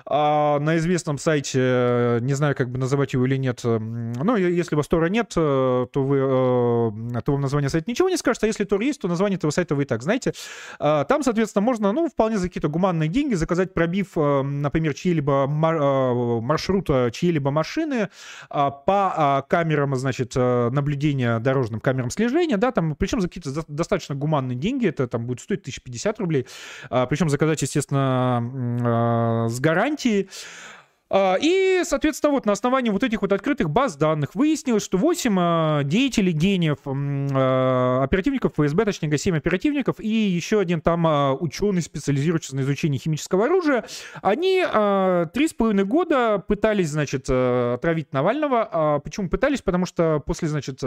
[0.05, 4.75] а на известном сайте, э, не знаю, как бы называть его или нет, ну, если
[4.75, 8.43] у вас Тора нет, э, то, вы, э, то вам название сайта ничего не скажет,
[8.43, 10.33] а если Тор есть, то название этого сайта вы и так знаете.
[10.79, 17.09] А, там, соответственно, можно, ну, вполне за какие-то гуманные деньги заказать пробив, например, чьи-либо маршрута,
[17.13, 18.09] чьи-либо машины
[18.49, 24.15] а, по а, камерам, значит, наблюдения дорожным камерам слежения, да, там, причем за какие-то достаточно
[24.15, 26.47] гуманные деньги, это там будет стоить 1050 рублей,
[26.89, 30.29] причем заказать, естественно, с гарантией, гарантии.
[31.15, 35.35] А, и, соответственно, вот на основании вот этих вот открытых баз данных выяснилось, что 8
[35.37, 41.05] а, деятелей, гениев, а, оперативников ФСБ, точнее, 7 оперативников, и еще один там
[41.39, 43.85] ученый, специализирующийся на изучении химического оружия,
[44.23, 44.63] они
[45.33, 48.99] три с половиной года пытались, значит, отравить Навального.
[49.03, 49.61] Почему пытались?
[49.61, 50.81] Потому что после, значит,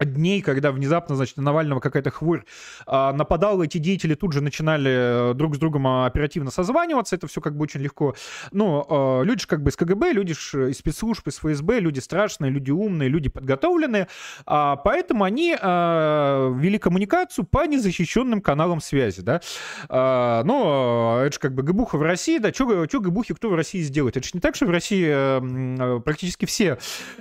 [0.00, 2.44] дней, когда внезапно, значит, на Навального какая-то хворь
[2.86, 7.26] а, нападала, эти деятели тут же начинали э, друг с другом а, оперативно созваниваться, это
[7.26, 8.14] все как бы очень легко.
[8.50, 12.00] Ну, а, люди же как бы из КГБ, люди же из спецслужб, из ФСБ, люди
[12.00, 14.08] страшные, люди умные, люди подготовленные,
[14.46, 19.40] а, поэтому они а, вели коммуникацию по незащищенным каналам связи, да.
[19.88, 23.82] А, ну, это же как бы ГБУха в России, да, что ГБУхи кто в России
[23.82, 24.16] сделает?
[24.16, 26.78] Это же не так, что в России а, практически все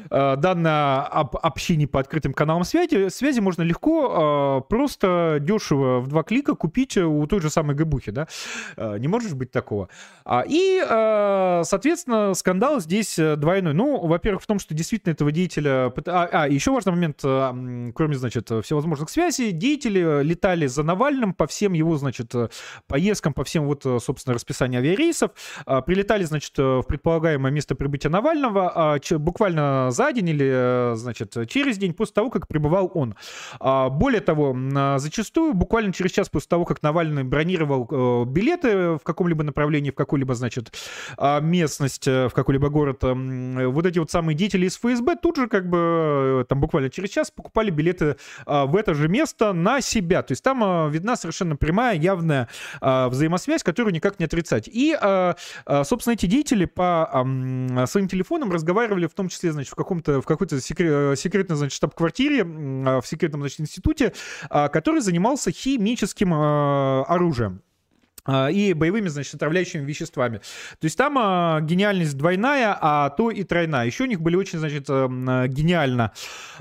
[0.10, 6.08] а, данные об общении по открытым каналам связи, связи можно легко, э, просто дешево в
[6.08, 8.28] два клика купить у той же самой ГБУхи, да?
[8.78, 9.89] Э, не может быть такого.
[10.26, 13.73] А, и, э, соответственно, скандал здесь двойной.
[13.73, 15.93] Ну, во-первых, в том, что действительно этого деятеля...
[16.08, 21.73] А, а еще важный момент, кроме, значит, всевозможных связей, деятели летали за Навальным по всем
[21.73, 22.34] его, значит,
[22.88, 25.32] поездкам, по всем вот, собственно, расписанию авиарейсов,
[25.86, 32.13] прилетали, значит, в предполагаемое место прибытия Навального буквально за день или, значит, через день после
[32.13, 33.16] того, как пребывал он.
[33.60, 34.56] А, более того,
[35.00, 39.96] зачастую, буквально через час после того, как Навальный бронировал э, билеты в каком-либо направлении, в
[39.96, 40.72] какую-либо, значит,
[41.18, 45.48] а, местность, э, в какой-либо город, вот эти вот самые деятели из ФСБ тут же
[45.48, 49.82] как бы э, там буквально через час покупали билеты а, в это же место на
[49.82, 50.22] себя.
[50.22, 52.48] То есть там видна совершенно прямая, явная
[52.82, 54.70] взаимосвязь, которую никак не отрицать.
[54.72, 54.96] И,
[55.84, 57.10] собственно, эти деятели по
[57.88, 63.02] своим телефонам разговаривали в том числе, значит, в каком-то, в какой-то секретной, значит, штаб-квартире а,
[63.02, 64.14] в секретном значит, институте,
[64.50, 67.62] а, который занимался химическим а, оружием.
[68.26, 70.38] А, и боевыми, значит, отравляющими веществами.
[70.38, 73.86] То есть там а, гениальность двойная, а то и тройная.
[73.86, 76.14] Еще у них были очень, значит, а, гениально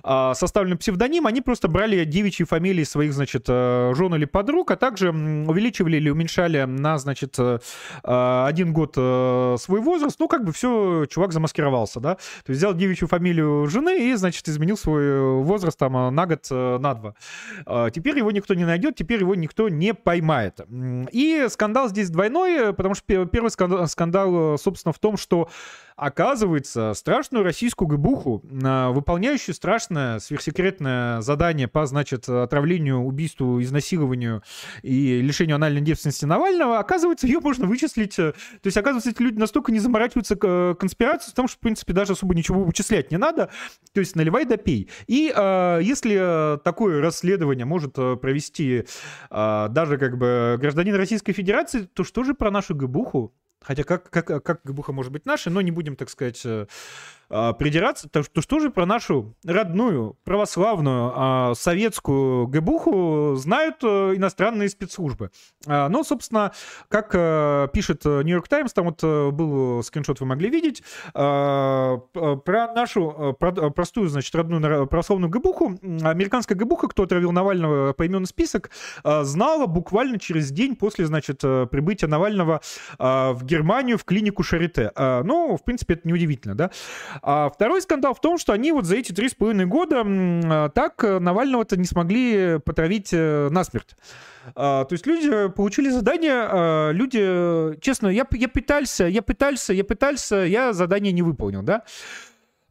[0.03, 1.27] а, составлены псевдоним.
[1.27, 6.11] Они просто брали девичьи фамилии своих, значит, а, жен или подруг, а также увеличивали или
[6.11, 10.18] уменьшали на, значит, а, один год а, свой возраст.
[10.18, 12.14] Ну, как бы все, чувак замаскировался, да.
[12.14, 16.94] То есть взял девичью фамилию жены и, значит, изменил свой возраст там на год, на
[16.94, 17.90] два.
[17.90, 20.61] Теперь его никто не найдет, теперь его никто не поймает.
[21.12, 25.48] И скандал здесь двойной, э, потому что первый скандал, скандал, э, собственно, в том, что
[25.96, 34.42] оказывается, страшную российскую ГБУху, выполняющую страшное сверхсекретное задание по, значит, отравлению, убийству, изнасилованию
[34.82, 38.18] и лишению анальной девственности Навального, оказывается, ее можно вычислить.
[38.18, 40.36] Э, то есть, оказывается, эти люди настолько не заморачиваются
[40.74, 43.50] конспирацией, потому что, в принципе, даже особо ничего вычислять не надо.
[43.92, 44.88] То есть, наливай да пей.
[45.06, 48.84] И э, если такое расследование может провести
[49.30, 51.41] э, даже как бы гражданин Российской Федерации,
[51.94, 53.35] то что же про нашу ГБУху?
[53.61, 56.66] Хотя как, как, как ГБУХа может быть наша, но не будем, так сказать, э,
[57.35, 63.87] а, придираться, то, то что же про нашу родную, православную, а, советскую ГБУХу знают э,
[64.16, 65.31] иностранные спецслужбы.
[65.66, 66.53] А, ну, собственно,
[66.88, 73.71] как э, пишет Нью-Йорк Таймс, там вот был скриншот, вы могли видеть, про нашу про,
[73.71, 78.71] простую, значит, родную православную ГБУХу, американская ГБУХа, кто отравил Навального по именный список,
[79.05, 82.61] знала буквально через день после, значит, прибытия Навального
[82.99, 84.92] в Германию в клинику Шарите.
[84.97, 86.71] Ну, в принципе, это неудивительно, да?
[87.24, 90.68] А второй скандал в том, что они вот за эти три с половиной года а,
[90.70, 93.94] так э, Навального-то не смогли потравить э, насмерть.
[94.56, 99.85] А, то есть люди получили задание, а, люди, честно, я, я пытался, я пытался, я
[99.85, 101.85] пытался, я задание не выполнил, да.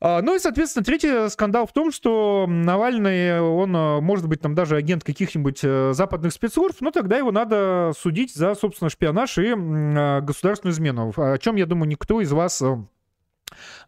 [0.04, 3.70] Ну и, соответственно, третий скандал в том, что Навальный, он
[4.04, 8.56] может быть там даже агент каких-нибудь э, западных спецслужб, но тогда его надо судить за,
[8.56, 12.64] собственно, шпионаж и государственную измену, о чем, я думаю, никто из вас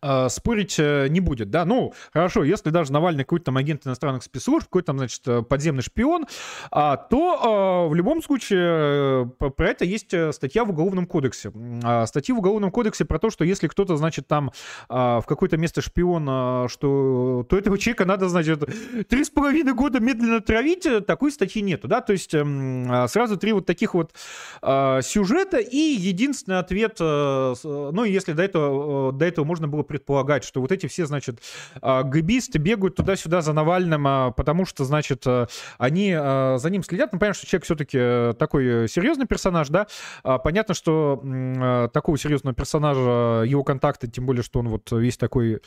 [0.04, 4.24] э, спорить э, не будет, да, ну, хорошо, если даже Навальный какой-то там агент иностранных
[4.24, 6.26] спецслужб, какой-то там, значит, э, подземный шпион,
[6.72, 11.52] а, то э, в любом случае э, про это есть статья в Уголовном кодексе.
[11.84, 14.52] А, статья в Уголовном кодексе про то, что если кто-то, значит, там
[14.90, 18.64] а, в какое-то место шпион, что, то этого человека надо, значит,
[19.08, 23.54] три с половиной года медленно травить, такой статьи нету, да, то есть э, сразу три
[23.54, 24.14] вот таких вот
[24.62, 30.72] сюжета, и единственный ответ, ну, если до этого, до этого можно было предполагать, что вот
[30.72, 31.40] эти все, значит,
[31.80, 35.46] а, гбисты бегают туда-сюда за Навальным, а, потому что, значит, а,
[35.78, 37.14] они за ним следят.
[37.14, 39.86] Ну, понятно, что человек все-таки э, такой серьезный персонаж, да.
[40.24, 45.62] Понятно, что такого серьезного персонажа, его контакты, тем более, что он вот весь такой...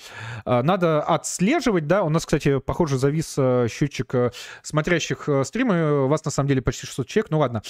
[0.45, 2.03] Надо отслеживать, да.
[2.03, 3.35] У нас, кстати, похоже, завис
[3.71, 6.05] счетчик смотрящих стримы.
[6.05, 7.31] У вас, на самом деле, почти 600 человек.
[7.31, 7.63] Ну, ладно.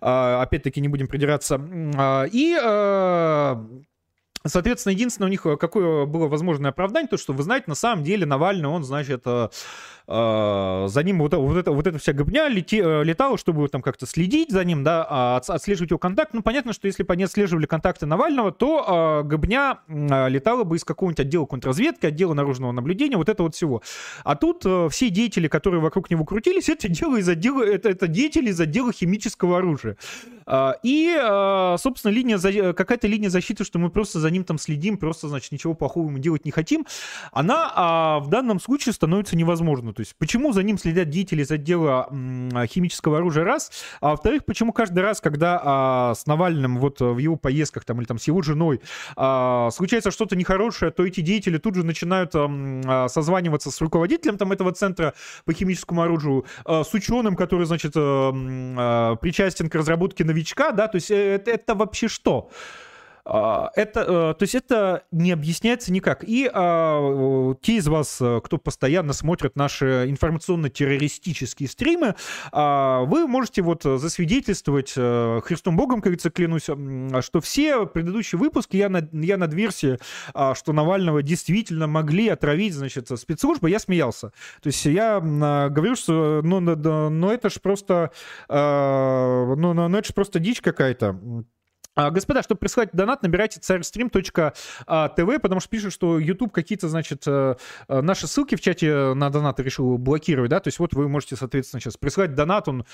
[0.00, 1.60] Опять-таки, не будем придираться.
[2.32, 2.56] И
[4.46, 8.02] Соответственно, единственное у них э, какое было возможное оправдание, то, что, вы знаете, на самом
[8.04, 9.48] деле Навальный, он, значит, э,
[10.08, 14.06] э, за ним вот, вот, это, вот эта вся гобня лети, летала, чтобы там как-то
[14.06, 16.32] следить за ним, да, а отслеживать его контакт.
[16.32, 21.20] Ну, понятно, что если бы они отслеживали контакты Навального, то гобня летала бы из какого-нибудь
[21.20, 23.82] отдела контрразведки, отдела наружного наблюдения, вот это вот всего.
[24.24, 28.48] А тут все деятели, которые вокруг него крутились, это дело из отдела, это, это деятели
[28.48, 29.96] из отдела химического оружия.
[30.82, 35.28] И, собственно, линия, какая-то линия защиты, что мы просто за за ним там следим, просто,
[35.28, 36.86] значит, ничего плохого ему делать не хотим,
[37.32, 39.92] она а, в данном случае становится невозможной.
[39.92, 42.08] То есть почему за ним следят деятели из отдела
[42.68, 47.36] химического оружия, раз, а во-вторых, почему каждый раз, когда а, с Навальным вот в его
[47.36, 48.80] поездках там или там с его женой
[49.16, 54.52] а, случается что-то нехорошее, то эти деятели тут же начинают а, созваниваться с руководителем там
[54.52, 55.14] этого центра
[55.44, 60.86] по химическому оружию, а, с ученым, который, значит, а, а, причастен к разработке новичка, да,
[60.86, 62.50] то есть э, это, это вообще что?
[63.32, 66.24] А, это, э, то есть это не объясняется никак.
[66.26, 72.16] И а, те из вас, э, кто постоянно смотрит наши информационно-террористические стримы,
[72.50, 78.76] а, вы можете вот засвидетельствовать, э, Христом Богом, как говорится, клянусь, что все предыдущие выпуски
[78.76, 79.98] я над, я над версией,
[80.54, 84.32] что Навального действительно могли отравить, значит, спецслужбы, я смеялся.
[84.60, 88.10] То есть я говорю, что ну, ну это ж просто,
[88.48, 91.16] ну, ну, ну это ж просто дичь какая-то.
[91.96, 94.22] А, господа, чтобы присылать донат, набирайте царьстрим.тв,
[95.42, 97.56] потому что пишут, что YouTube какие-то, значит, э,
[97.88, 101.34] э, наши ссылки в чате на донаты решил блокировать, да, то есть вот вы можете,
[101.34, 102.86] соответственно, сейчас присылать донат, он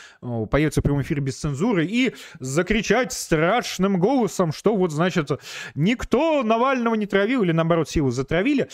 [0.51, 5.31] появится в прямом эфире без цензуры, и закричать страшным голосом, что вот, значит,
[5.75, 8.69] никто Навального не травил, или наоборот, силу затравили.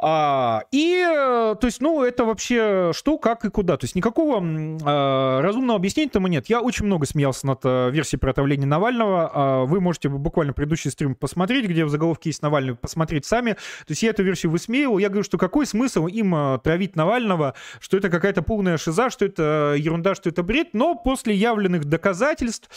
[0.00, 3.76] А, и, э, то есть, ну, это вообще что, как и куда.
[3.76, 6.48] То есть никакого а, разумного объяснения тому нет.
[6.48, 9.30] Я очень много смеялся над а, версией про отравление Навального.
[9.32, 13.52] А, вы можете буквально предыдущий стрим посмотреть, где в заголовке есть Навальный, посмотреть сами.
[13.52, 14.98] То есть я эту версию высмеивал.
[14.98, 19.24] Я говорю, что какой смысл им а, травить Навального, что это какая-то полная шиза, что
[19.24, 20.74] это ерунда, что это бред.
[20.74, 22.70] Но после явленных доказательств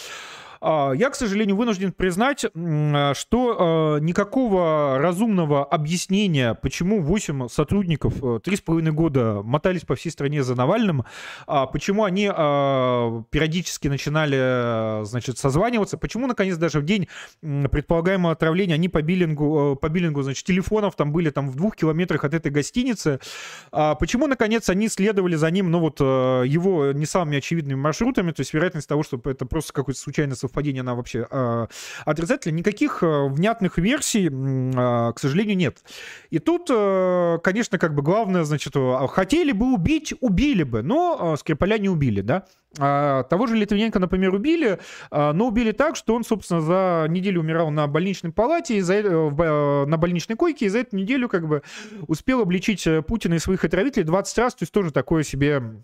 [0.62, 8.88] я, к сожалению, вынужден признать, а, что а, никакого разумного объяснения, почему 8 сотрудников 3,5
[8.88, 11.04] э, года мотались по всей стране за Навальным,
[11.46, 17.08] почему они периодически начинали, значит, созваниваться, почему, наконец, даже в день
[17.42, 21.76] предполагаемого отравления они по биллингу, э, по биллингу, значит, телефонов там были там в двух
[21.76, 23.20] километрах от этой гостиницы,
[23.72, 28.42] почему, наконец, они следовали за ним, ну вот, э, его не самыми очевидными маршрутами, то
[28.42, 30.51] есть вероятность того, что это просто какой-то случайный совпадение,
[30.82, 31.68] она вообще э,
[32.06, 32.60] отрицательная.
[32.60, 35.84] Никаких э, внятных версий, э, к сожалению, нет.
[36.30, 41.34] И тут, э, конечно, как бы главное, значит, э, хотели бы убить, убили бы, но
[41.34, 42.46] э, Скрипаля не убили, да.
[42.80, 47.42] А, того же Литвиненко, например, убили, а, но убили так, что он, собственно, за неделю
[47.42, 51.48] умирал на больничной палате, и за, э, на больничной койке, и за эту неделю как
[51.48, 51.64] бы
[52.08, 55.84] успел обличить Путина и своих отравителей 20 раз, то есть тоже такое себе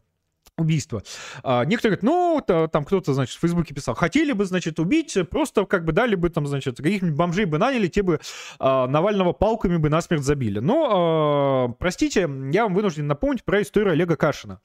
[0.58, 1.04] убийство.
[1.43, 5.65] А, некоторые говорят, ну, там кто-то, значит, в Фейсбуке писал, хотели бы, значит, убить, просто
[5.65, 8.20] как бы дали бы там, значит, каких-нибудь бомжей бы наняли, те бы
[8.60, 10.60] а, Навального палками бы насмерть забили.
[10.60, 14.60] Но, а, простите, я вам вынужден напомнить про историю Олега Кашина,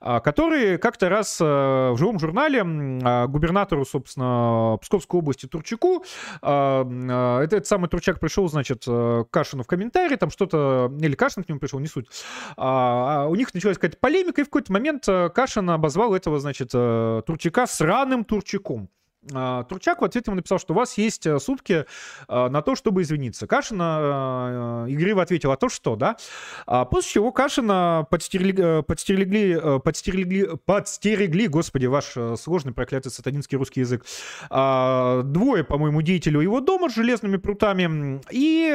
[0.00, 6.04] а, который как-то раз а, в живом журнале а, губернатору, собственно, Псковской области Турчаку,
[6.42, 11.44] а, а, этот самый Турчак пришел, значит, к Кашину в комментарии, там что-то, или Кашин
[11.44, 12.08] к нему пришел, не суть.
[12.56, 15.06] А, а у них началась какая-то полемика, и в какой-то момент
[15.36, 18.88] Кашин обозвал этого, значит, э, Турчака сраным Турчаком.
[19.32, 21.84] А, Турчак в ответ ему написал, что у вас есть э, сутки
[22.28, 23.46] а, на то, чтобы извиниться.
[23.46, 26.16] Кашин а, игриво ответил, а то что, да?
[26.90, 34.04] После чего Кашина подстерегли, подстерегли, подстерегли, подстерегли, господи, ваш сложный проклятый сатанинский русский язык,
[34.48, 38.66] двое, по-моему, деятелей его дома с железными прутами, и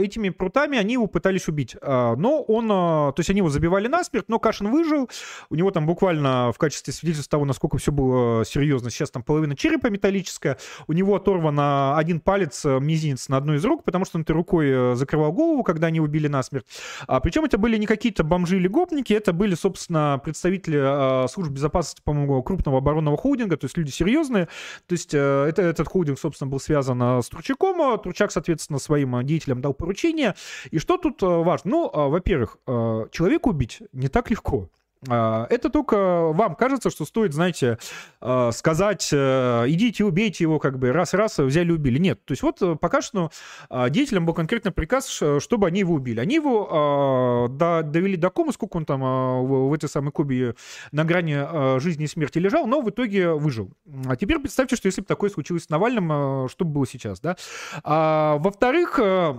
[0.00, 1.76] этими прутами они его пытались убить.
[1.82, 5.08] Но он, то есть они его забивали насмерть, но Кашин выжил,
[5.48, 9.49] у него там буквально в качестве свидетельства того, насколько все было серьезно, сейчас там половина
[9.56, 14.18] черепа металлическая, у него оторван один палец, э, мизинец на одной из рук, потому что
[14.18, 16.66] он этой рукой э, закрывал голову, когда они убили насмерть.
[17.06, 21.50] А, причем это были не какие-то бомжи или гопники, это были, собственно, представители а, служб
[21.50, 24.46] безопасности, по-моему, крупного оборонного холдинга, то есть люди серьезные.
[24.86, 29.24] То есть э, это, этот холдинг, собственно, был связан с Турчаком, а Турчак, соответственно, своим
[29.24, 30.34] деятелям дал поручение.
[30.70, 31.70] И что тут важно?
[31.70, 34.68] Ну, во-первых, человека убить не так легко.
[35.08, 35.96] А, это только
[36.32, 37.78] вам кажется, что стоит, знаете,
[38.20, 41.98] а, сказать, э, идите, убейте его, как бы раз-раз взяли, убили.
[41.98, 43.30] Нет, то есть вот э, пока что
[43.70, 46.20] а, деятелям был конкретно приказ, чтобы они его убили.
[46.20, 50.54] Они его довели до комы, сколько он там в этой самой Кубе
[50.92, 53.72] на грани жизни и смерти лежал, но в итоге выжил.
[54.06, 57.36] А теперь представьте, что если бы такое случилось с Навальным, что бы было сейчас, да?
[57.82, 59.34] Во-вторых, э,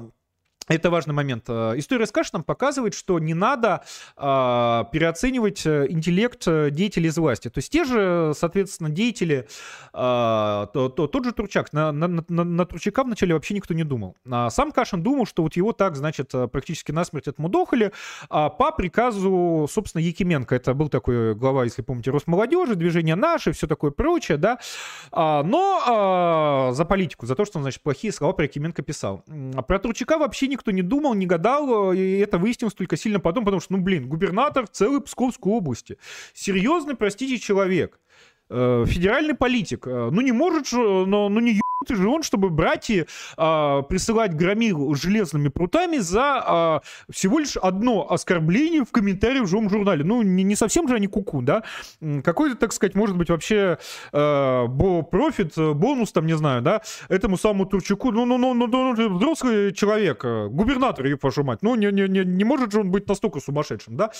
[0.76, 1.46] это важный момент.
[1.48, 3.84] Э, история с Кашином показывает, что не надо
[4.18, 4.22] э,
[4.92, 7.50] переоценивать э, интеллект э, деятелей из власти.
[7.50, 9.48] То есть те же, соответственно, деятели,
[9.94, 13.84] э, то, то, тот же Турчак, на, на, на, на Турчака вначале вообще никто не
[13.84, 14.16] думал.
[14.30, 17.92] А сам Кашин думал, что вот его так, значит, практически насмерть отмудохали
[18.30, 20.56] а по приказу, собственно, Якименко.
[20.56, 24.60] Это был такой глава, если помните, Росмолодежи, движение наше, все такое прочее, да.
[25.12, 29.24] А, но а, за политику, за то, что он, значит, плохие слова про Якименко писал.
[29.56, 33.20] А про Турчака вообще никто никто не думал, не гадал, и это выяснилось только сильно
[33.20, 35.98] потом, потому что, ну, блин, губернатор целой Псковской области.
[36.34, 38.00] Серьезный, простите, человек.
[38.50, 39.88] Э, федеральный политик.
[39.88, 43.06] Э, ну, не может же, но, ну, не ты же он, чтобы брать и
[43.38, 49.70] а, присылать громилу железными прутами за а, всего лишь одно оскорбление в комментарии в живом
[49.70, 50.04] журнале.
[50.04, 51.64] Ну, не, не совсем же они куку, да?
[52.24, 53.78] Какой-то, так сказать, может быть, вообще
[54.12, 54.68] а,
[55.04, 58.12] профит, бонус, там, не знаю, да, этому самому Турчаку.
[58.12, 61.60] Ну, ну, ну, ну, ну, ну взрослый человек, губернатор, ее вашу мать.
[61.62, 64.12] Ну, не, не, не, не может же он быть настолько сумасшедшим, да?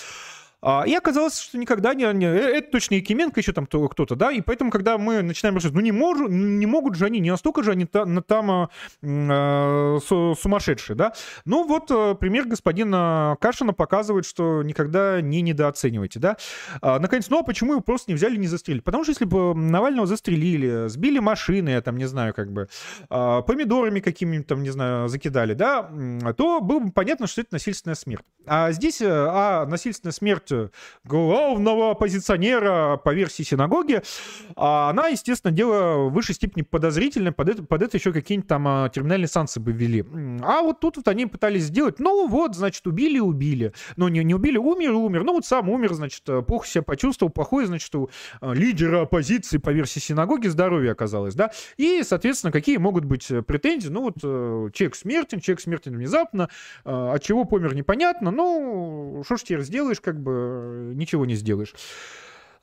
[0.62, 2.12] А, и оказалось, что никогда не...
[2.14, 5.74] не э, это точно Якименко, еще там кто-то, да, и поэтому, когда мы начинаем решать,
[5.74, 8.70] ну не, можу, не могут же они, не настолько же они там, там
[9.02, 11.14] э, сумасшедшие, да.
[11.46, 16.38] Ну вот э, пример господина Кашина показывает, что никогда не недооценивайте, да.
[16.82, 18.82] А, наконец, ну а почему его просто не взяли, не застрелили?
[18.82, 22.68] Потому что если бы Навального застрелили, сбили машины, я там не знаю, как бы,
[23.10, 25.90] помидорами какими-нибудь там, не знаю, закидали, да,
[26.38, 28.26] то было бы понятно, что это насильственная смерть.
[28.46, 30.51] А здесь, э, а насильственная смерть
[31.04, 34.02] главного оппозиционера по версии синагоги,
[34.56, 38.68] а она, естественно, дело в высшей степени подозрительное, под это, под это еще какие-нибудь там
[38.68, 40.06] а, терминальные санкции бы ввели.
[40.44, 43.74] А вот тут вот они пытались сделать, ну вот, значит, убили, убили.
[43.98, 45.24] Ну, не, не убили, умер, умер.
[45.24, 48.10] Ну, вот сам умер, значит, э, плохо себя почувствовал, плохой, значит, у
[48.42, 51.52] э, лидера оппозиции по версии синагоги здоровье оказалось, да.
[51.78, 53.90] И, соответственно, какие могут быть э, претензии?
[53.90, 56.50] Ну, вот человек смертен, человек смертен внезапно,
[56.84, 60.41] от чего помер непонятно, ну, что ж теперь сделаешь, как бы,
[60.96, 61.74] ничего не сделаешь.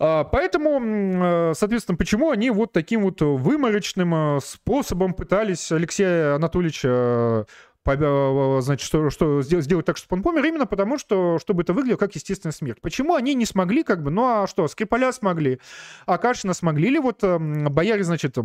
[0.01, 7.47] А, поэтому, э, соответственно, почему они вот таким вот выморочным э, способом пытались Алексея Анатольевича
[7.85, 11.97] э, значит, что, что сделать так, чтобы он помер, именно потому, что, чтобы это выглядело
[11.97, 12.81] как естественная смерть.
[12.83, 15.59] Почему они не смогли, как бы, ну а что, Скрипаля смогли,
[16.05, 18.45] а Кашина смогли, или вот бояре, значит, а,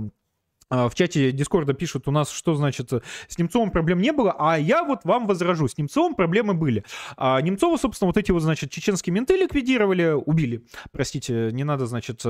[0.90, 2.92] в чате Дискорда пишут у нас, что значит
[3.28, 6.84] с Немцовым проблем не было, а я вот вам возражу, с Немцовым проблемы были.
[7.18, 10.66] А Немцова, собственно, вот эти вот, значит, чеченские менты ликвидировали, убили.
[10.92, 12.24] Простите, не надо, значит,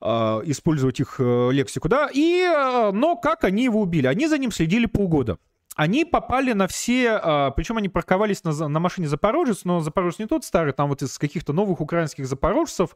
[0.00, 4.06] а, использовать их э, лексику, да, и, э, но как они его убили?
[4.06, 5.38] Они за ним следили полгода
[5.76, 10.26] они попали на все, а, причем они парковались на, на машине Запорожец, но Запорожец не
[10.26, 12.90] тот старый, там вот из каких-то новых украинских запорожцев,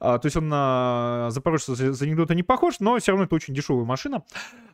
[0.00, 3.54] а, то есть он на Запорожца за анекдота не похож, но все равно это очень
[3.54, 4.22] дешевая машина.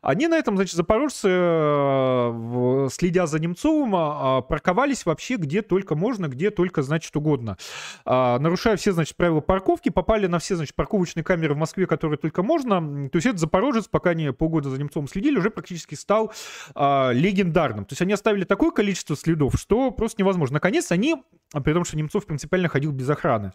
[0.01, 6.29] Они на этом, значит, запорожцы, э, следя за Немцовым, а, парковались вообще где только можно,
[6.29, 7.57] где только, значит, угодно.
[8.05, 12.43] Нарушая все, значит, правила парковки, попали на все, значит, парковочные камеры в Москве, которые только
[12.43, 13.09] можно.
[13.11, 16.33] То есть этот Запорожец, пока они полгода за Немцовым следили, уже практически стал
[16.75, 17.85] легендарным легендарным.
[17.85, 20.55] То есть они оставили такое количество следов, что просто невозможно.
[20.55, 21.17] Наконец они,
[21.53, 23.53] при том, что Немцов принципиально ходил без охраны,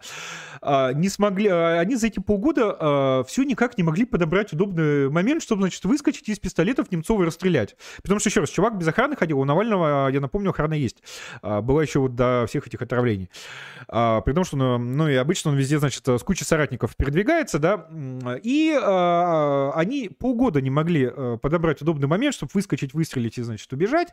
[0.60, 5.08] а, не смогли, а, они за эти полгода а, все никак не могли подобрать удобный
[5.08, 7.76] момент, чтобы, значит, выскочить из пистолетов Немцова и расстрелять.
[8.02, 11.02] Потому что, еще раз, чувак без охраны ходил, у Навального, я напомню, охрана есть.
[11.42, 13.30] Была еще вот до всех этих отравлений.
[13.86, 17.86] При том, что, ну, ну, и обычно он везде, значит, с кучей соратников передвигается, да,
[18.42, 18.72] и
[19.74, 24.08] они полгода не могли а, подобрать удобный момент, чтобы выскочить, выстрелить и, значит, убежать.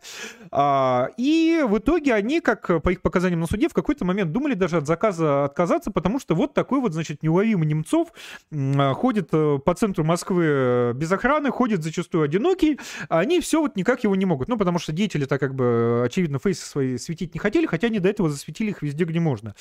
[0.51, 4.53] А, и в итоге они, как по их показаниям на суде, в какой-то момент думали
[4.53, 8.09] даже от заказа отказаться, потому что вот такой вот, значит, неуловимый Немцов
[8.53, 13.61] а, ходит э, по центру Москвы э, без охраны, ходит зачастую одинокий, а они все
[13.61, 14.47] вот никак его не могут.
[14.47, 18.09] Ну, потому что деятели-то как бы, очевидно, фейсы свои светить не хотели, хотя они до
[18.09, 19.55] этого засветили их везде, где можно.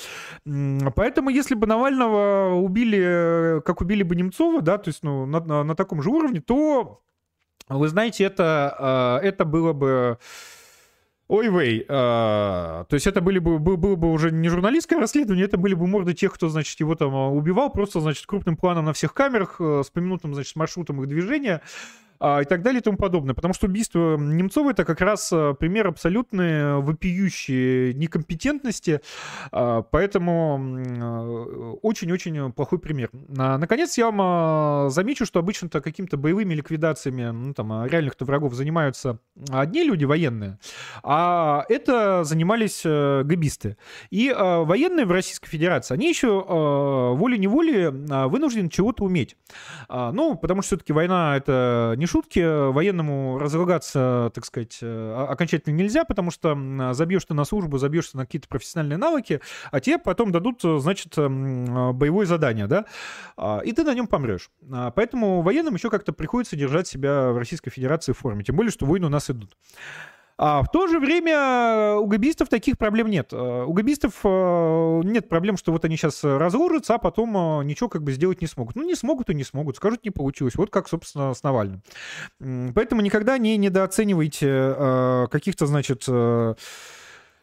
[0.45, 5.65] Поэтому, если бы Навального убили, как убили бы Немцова, да, то есть, ну, на, на,
[5.65, 7.03] на таком же уровне, то,
[7.69, 10.19] вы знаете, это, э, это было бы
[11.33, 15.47] Ой, вей, а, то есть это были бы, было, было бы уже не журналистское расследование,
[15.47, 18.85] это были бы морды тех, кто, значит, его там а, убивал, просто, значит, крупным планом
[18.85, 21.63] на всех камерах, э, с поминутным, значит, маршрутом их движения.
[22.25, 23.35] А, и так далее и тому подобное.
[23.35, 29.01] Потому что убийство Немцова это как раз а, пример абсолютной вопиющей некомпетентности,
[29.51, 30.55] а, поэтому
[31.83, 33.11] очень-очень плохой пример.
[33.29, 39.19] Наконец, я вам замечу, что обычно-то какими-то боевыми ликвидациями ну, там, реальных-то врагов занимаются
[39.51, 40.59] одни люди военные,
[41.03, 43.77] а это занимались габисты.
[44.11, 46.45] И военные в Российской Федерации, они еще
[47.17, 47.89] волей-неволей
[48.29, 49.37] вынуждены чего-то уметь.
[49.89, 56.05] Ну, потому что все-таки война это не шутки, военному разлагаться, так сказать, э, окончательно нельзя,
[56.05, 56.55] потому что
[56.93, 59.41] забьешь ты на службу, забьешь ты на какие-то профессиональные навыки,
[59.71, 62.85] а тебе потом дадут, э, значит, боевое задание, да,
[63.37, 64.51] а, и ты на нем помрешь.
[64.71, 68.71] А, поэтому военным еще как-то приходится держать себя в Российской Федерации в форме, тем более,
[68.71, 69.57] что войны у нас идут.
[70.45, 73.33] А в то же время у габистов таких проблем нет.
[73.33, 77.89] Э, у габистов э, нет проблем, что вот они сейчас разложатся, а потом э, ничего
[77.89, 78.75] как бы сделать не смогут.
[78.75, 79.77] Ну, не смогут и не смогут.
[79.77, 80.57] Скажут, не получилось.
[80.57, 81.83] Вот как, собственно, с Навальным.
[82.75, 86.09] Поэтому никогда не недооценивайте каких-то, значит,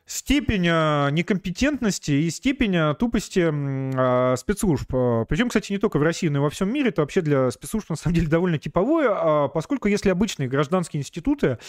[0.10, 4.88] степень а, некомпетентности и степень а, тупости а, спецслужб.
[4.90, 6.90] Причем, кстати, не только в России, но и во всем мире.
[6.90, 11.60] Это вообще для спецслужб, на самом деле, довольно типовое, поскольку если обычные гражданские институты,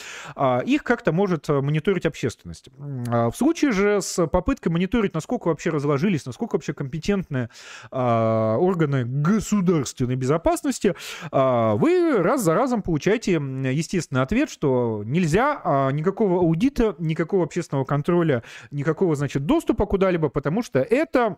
[0.65, 2.71] их как-то может мониторить общественность.
[2.77, 7.51] В случае же с попыткой мониторить, насколько вообще разложились, насколько вообще компетентны
[7.91, 10.95] органы государственной безопасности,
[11.31, 18.43] вы раз за разом получаете естественный ответ, что нельзя никакого аудита, никакого общественного контроля контроля,
[18.71, 21.37] никакого, значит, доступа куда-либо, потому что это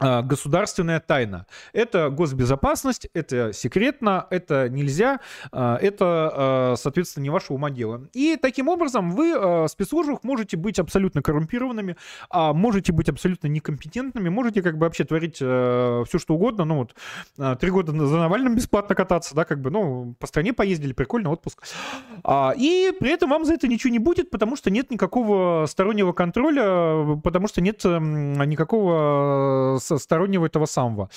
[0.00, 1.46] государственная тайна.
[1.72, 5.20] Это госбезопасность, это секретно, это нельзя,
[5.50, 8.08] а, это, а, соответственно, не ваше ума дело.
[8.12, 11.96] И таким образом вы в спецслужбах можете быть абсолютно коррумпированными,
[12.32, 16.64] можете быть абсолютно некомпетентными, можете как бы вообще творить все, что угодно.
[16.64, 20.92] Ну вот, три года за Навальным бесплатно кататься, да, как бы, ну, по стране поездили,
[20.92, 21.62] прикольно, отпуск.
[22.56, 27.16] И при этом вам за это ничего не будет, потому что нет никакого стороннего контроля,
[27.22, 31.08] потому что нет никакого стороннего этого самого.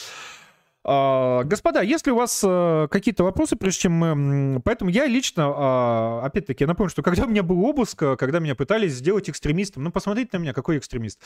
[0.84, 4.62] А, господа, если у вас э, какие-то вопросы, прежде чем мы...
[4.62, 8.56] Поэтому я лично, а, опять-таки, напомню, что когда у меня был обыск, э, когда меня
[8.56, 11.22] пытались сделать экстремистом, ну, посмотрите на меня, какой экстремист.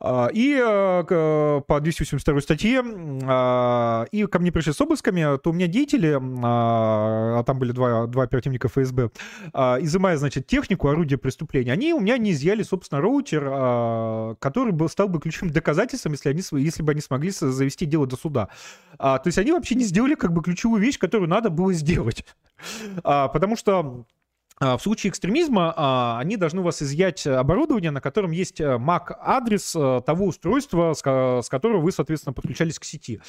[0.00, 2.82] А, и э, по 282 статье,
[4.10, 8.22] и ко мне пришли с обысками, то у меня деятели, а там были два, два
[8.22, 9.10] оперативника ФСБ,
[9.54, 15.08] изымая, значит, технику, орудие преступления, они у меня не изъяли, собственно, роутер, который был, стал
[15.08, 18.48] бы ключевым доказательством, если, они, если бы они смогли завести дело до суда.
[18.98, 22.24] А, то есть они вообще не сделали как бы ключевую вещь, которую надо было сделать.
[23.02, 24.06] А, потому что
[24.60, 29.74] а, в случае экстремизма а, они должны у вас изъять оборудование, на котором есть MAC-адрес
[29.76, 33.20] э, того устройства, с которого вы, соответственно, подключались к сети.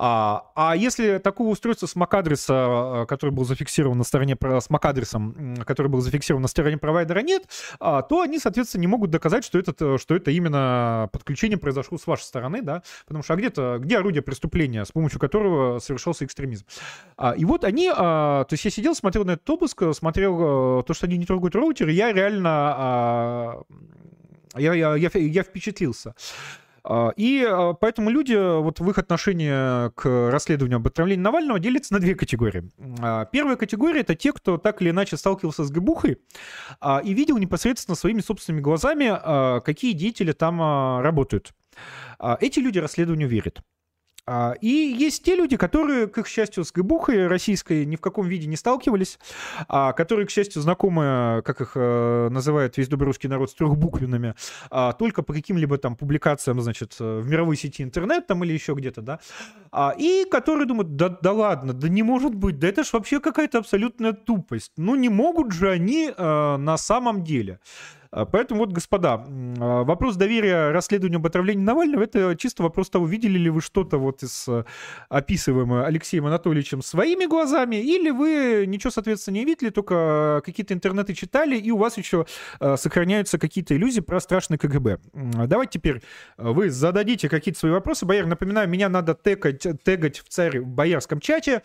[0.00, 5.56] А, а если такого устройства с MAC-адреса, э, который был зафиксирован на стороне, с MAC-адресом,
[5.66, 7.48] который был зафиксирован на стороне провайдера нет,
[7.80, 12.06] а, то они, соответственно, не могут доказать, что, это, что это именно подключение произошло с
[12.06, 16.64] вашей стороны, да, потому что а где-то, где орудие преступления, с помощью которого совершался экстремизм.
[17.16, 20.94] А, и вот они, то есть я сидел, смотрел на этот обыск, смотрел э, то,
[20.94, 23.64] что они не трогают роутер, и я реально,
[24.54, 26.14] я, я, я, я впечатлился.
[26.90, 31.92] А, и а, поэтому люди вот в их отношении к расследованию об отравлении Навального делятся
[31.92, 32.70] на две категории.
[33.00, 36.18] А, первая категория— это те, кто так или иначе сталкивался с ГБУхой
[37.04, 41.52] и видел непосредственно своими собственными глазами, какие деятели там работают.
[42.40, 43.60] Эти люди расследованию верят.
[44.30, 48.28] А, и есть те люди, которые, к их счастью, с ГБУхой российской ни в каком
[48.28, 49.18] виде не сталкивались,
[49.68, 54.34] а которые, к счастью, знакомы, как их э, называют весь добрый русский народ, с трехбуквенными,
[54.70, 59.00] а, только по каким-либо там публикациям, значит, в мировой сети интернет там или еще где-то,
[59.00, 59.20] да,
[59.98, 63.58] и которые думают, да, да ладно, да не может быть, да это ж вообще какая-то
[63.58, 64.72] абсолютная тупость.
[64.76, 67.60] Ну не могут же они э, на самом деле.
[68.10, 73.06] А, поэтому вот, господа, а, вопрос доверия расследованию об отравлении Навального, это чисто вопрос того,
[73.06, 74.64] видели ли вы что-то вот из э,
[75.08, 81.56] описываемого Алексеем Анатольевичем своими глазами, или вы ничего, соответственно, не видели, только какие-то интернеты читали,
[81.56, 82.26] и у вас еще
[82.76, 84.98] сохраняются какие-то иллюзии про страшный КГБ.
[85.46, 86.02] Давайте теперь
[86.36, 88.06] вы зададите какие-то свои вопросы.
[88.06, 91.62] Бояр, напоминаю, меня надо тегать, тегать в царь в боярском чате.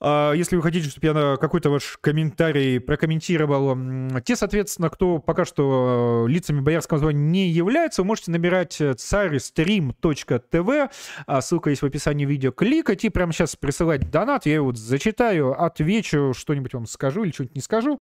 [0.00, 3.76] А, если вы хотите, чтобы я какой-то ваш комментарий прокомментировал,
[4.22, 10.90] те, соответственно, кто пока что э, лицами боярского звания не являются, вы можете набирать царьстрим.тв,
[11.26, 15.60] а, ссылка есть в описании видео, кликать и прямо сейчас присылать донат, я его зачитаю,
[15.60, 17.98] отвечу, что-нибудь вам скажу или что-нибудь не скажу.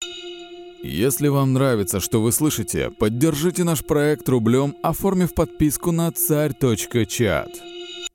[0.81, 7.72] Если вам нравится, что вы слышите, поддержите наш проект рублем, оформив подписку на царь.чат.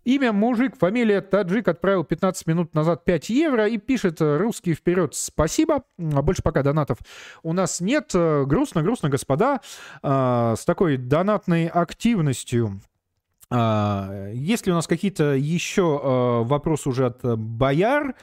[0.08, 5.14] Имя мужик, фамилия таджик отправил 15 минут назад 5 евро и пишет э, «Русский вперед,
[5.14, 5.82] спасибо».
[5.98, 6.96] А больше пока донатов
[7.42, 8.12] у нас нет.
[8.14, 9.60] Э, грустно, грустно, господа.
[10.02, 12.80] Э, с такой донатной активностью
[13.50, 18.14] есть ли у нас какие-то еще вопросы уже от бояр?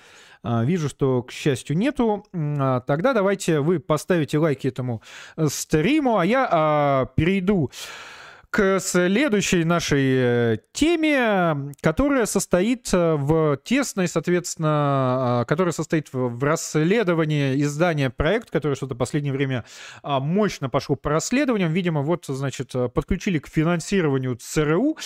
[0.43, 2.27] Вижу, что, к счастью, нету.
[2.31, 5.01] Тогда давайте вы поставите лайки этому
[5.47, 7.71] стриму, а я перейду
[8.79, 17.61] следующей нашей э, теме, которая состоит э, в тесной, соответственно, э, которая состоит в расследовании
[17.61, 19.65] издания проект, который что-то в последнее время
[20.03, 21.71] а, мощно пошел по расследованиям.
[21.71, 24.97] Видимо, вот, значит, подключили к финансированию ЦРУ.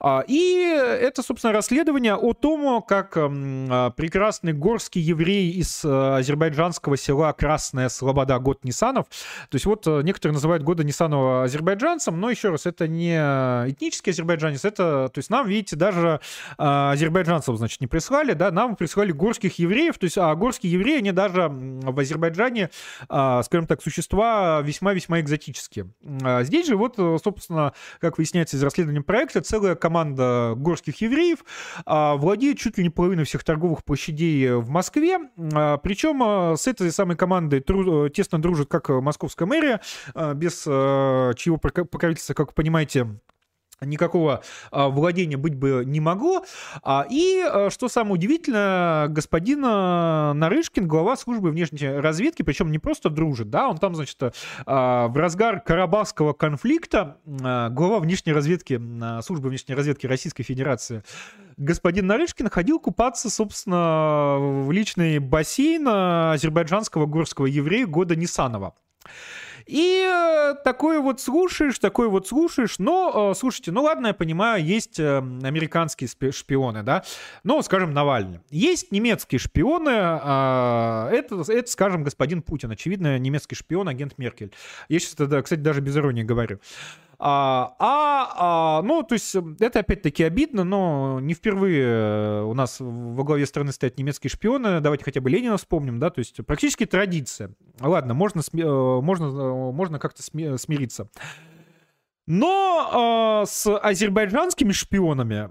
[0.00, 0.54] А, и
[1.00, 8.38] это, собственно, расследование о том, как а, прекрасный горский еврей из азербайджанского села Красная Слобода,
[8.38, 9.06] год Нисанов.
[9.50, 13.16] То есть вот некоторые называют года Нисанова азербайджанцем, но еще раз, это это не
[13.70, 16.20] этнический азербайджанец, это, то есть нам, видите, даже
[16.50, 20.98] э, азербайджанцев, значит, не прислали, да, нам прислали горских евреев, то есть, а горские евреи,
[20.98, 22.70] они даже в Азербайджане,
[23.08, 25.90] э, скажем так, существа весьма-весьма экзотические.
[26.22, 31.38] А здесь же вот, собственно, как выясняется из расследования проекта, целая команда горских евреев
[31.84, 36.92] э, владеет чуть ли не половиной всех торговых площадей в Москве, э, причем с этой
[36.92, 39.80] самой командой тру- тесно дружит как московская мэрия,
[40.14, 42.67] э, без э, чьего покровительства, как вы понимаете,
[43.80, 46.44] никакого а, владения быть бы не могло.
[46.82, 53.10] А, и, а, что самое удивительное, господин Нарышкин, глава службы внешней разведки, причем не просто
[53.10, 58.80] дружит, да, он там, значит, в разгар Карабахского конфликта, глава внешней разведки,
[59.22, 61.02] службы внешней разведки Российской Федерации,
[61.56, 68.74] господин Нарышкин ходил купаться, собственно, в личный бассейн азербайджанского горского еврея года Нисанова.
[69.68, 74.64] И э, такое вот слушаешь, такое вот слушаешь, но, э, слушайте, ну ладно, я понимаю,
[74.64, 77.04] есть э, американские шпионы, да,
[77.44, 78.40] ну, скажем, Навальный.
[78.48, 84.54] Есть немецкие шпионы, э, это, это, скажем, господин Путин, очевидно, немецкий шпион, агент Меркель.
[84.88, 86.60] Я сейчас, кстати, даже без иронии говорю.
[87.20, 92.76] А, а, а, ну, то есть это опять-таки обидно, но не впервые э, у нас
[92.78, 94.80] во главе страны стоят немецкие шпионы.
[94.80, 97.50] Давайте хотя бы Ленина вспомним, да, то есть практически традиция.
[97.80, 101.08] Ладно, можно, э, можно, э, можно как-то смириться.
[102.30, 105.48] Но э, с азербайджанскими шпионами,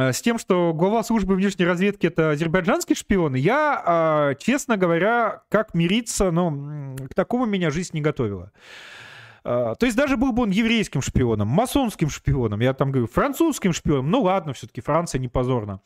[0.00, 5.42] э, с тем, что глава службы внешней разведки это азербайджанские шпионы, я, э, честно говоря,
[5.50, 8.52] как мириться, ну, к такому меня жизнь не готовила.
[9.44, 13.72] А, то есть даже был бы он еврейским шпионом, масонским шпионом, я там говорю, французским
[13.72, 15.80] шпионом, ну ладно, все-таки Франция не позорно.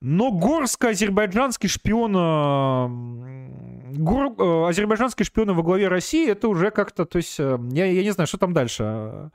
[0.00, 7.16] Но горско-азербайджанский шпион, а, гор, а, азербайджанский шпион во главе России, это уже как-то, то
[7.16, 7.56] есть, я,
[7.86, 9.30] я не знаю, что там дальше.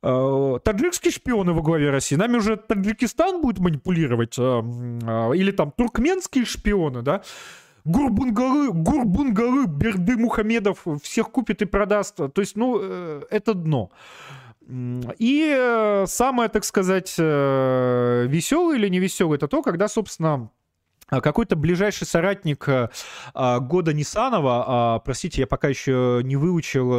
[0.00, 7.22] Таджикские шпионы во главе России, нами уже Таджикистан будет манипулировать, или там туркменские шпионы, да,
[7.84, 12.16] Гурбунгары, Гурбунгары, Берды Мухамедов всех купит и продаст.
[12.16, 13.90] То есть, ну, э, это дно.
[15.18, 20.50] И э, самое, так сказать, э, веселое или не веселое, это то, когда, собственно,
[21.20, 22.66] какой-то ближайший соратник
[23.34, 26.92] года Нисанова, простите, я пока еще не выучил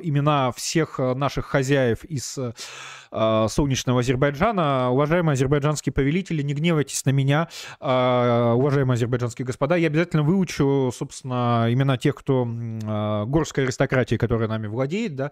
[0.00, 4.90] имена всех наших хозяев из э, солнечного Азербайджана.
[4.90, 7.48] Уважаемые азербайджанские повелители, не гневайтесь на меня,
[7.80, 9.76] э, уважаемые азербайджанские господа.
[9.76, 15.30] Я обязательно выучу, собственно, имена тех, кто э, горской аристократии, которая нами владеет, да.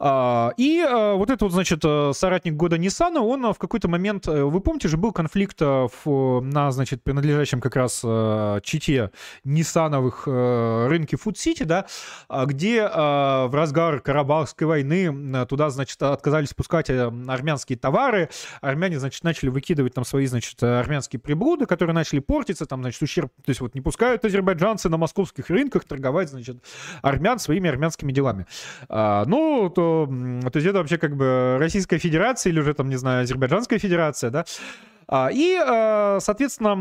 [0.00, 4.44] А, и а, вот этот значит, э, соратник года Ниссана, он в какой-то момент, э,
[4.44, 8.04] вы помните же, был конфликт на, значит, принадлежащем как раз
[8.62, 9.10] чите
[9.44, 11.86] Ниссановых рынке Фуд-Сити, да,
[12.28, 18.28] где в разгар Карабахской войны туда, значит, отказались пускать армянские товары,
[18.60, 23.32] армяне, значит, начали выкидывать там свои, значит, армянские приблуды, которые начали портиться, там, значит, ущерб,
[23.44, 26.62] то есть вот не пускают азербайджанцы на московских рынках торговать, значит,
[27.02, 28.46] армян своими армянскими делами.
[28.88, 33.22] Ну, то то есть это вообще как бы Российская Федерация или уже там, не знаю,
[33.22, 34.44] Азербайджанская Федерация, да,
[35.10, 36.74] и, а, соответственно,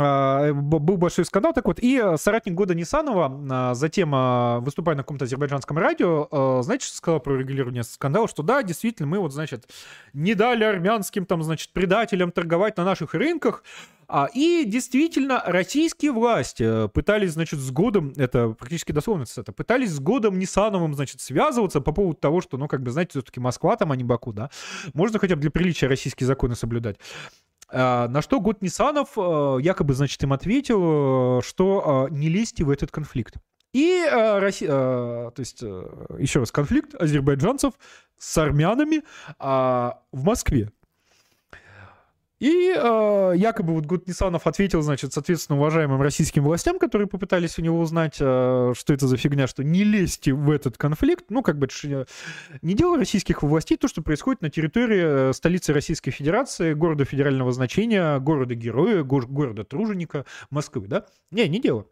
[0.00, 1.52] а, был большой скандал.
[1.52, 4.10] Так вот, и соратник года Нисанова, затем
[4.62, 8.26] выступая на каком-то азербайджанском радио, знаете, что сказал про регулирование скандала?
[8.28, 9.68] Что да, действительно, мы вот, значит,
[10.12, 13.62] не дали армянским, там, значит, предателям торговать на наших рынках,
[14.34, 20.38] и действительно, российские власти пытались, значит, с годом, это практически дословно это пытались с годом
[20.38, 23.96] Нисановым, значит, связываться по поводу того, что, ну, как бы, знаете, все-таки Москва там, а
[23.96, 24.50] не Баку, да,
[24.94, 26.96] можно хотя бы для приличия российские законы соблюдать.
[27.70, 32.64] А, на что Год Нисанов э, якобы, значит, им ответил, э, что э, не лезьте
[32.64, 33.36] в этот конфликт.
[33.74, 37.74] И то есть, еще раз, конфликт азербайджанцев
[38.18, 39.02] с армянами
[39.38, 40.72] а, в Москве.
[42.40, 47.62] И э, якобы вот Гуд Нисанов ответил, значит, соответственно, уважаемым российским властям, которые попытались у
[47.62, 51.26] него узнать, э, что это за фигня, что не лезьте в этот конфликт.
[51.30, 52.06] Ну, как бы это
[52.62, 57.50] не дело российских властей, то, что происходит на территории э, столицы Российской Федерации, города федерального
[57.50, 61.06] значения, города-героя, города-труженика Москвы, да?
[61.32, 61.86] Не, не дело.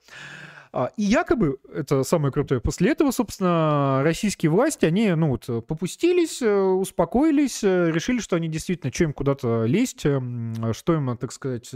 [0.79, 6.43] А, и якобы, это самое крутое, после этого, собственно, российские власти, они, ну вот, попустились,
[6.43, 11.71] э, успокоились, э, решили, что они действительно, что им куда-то лезть, что им, так сказать,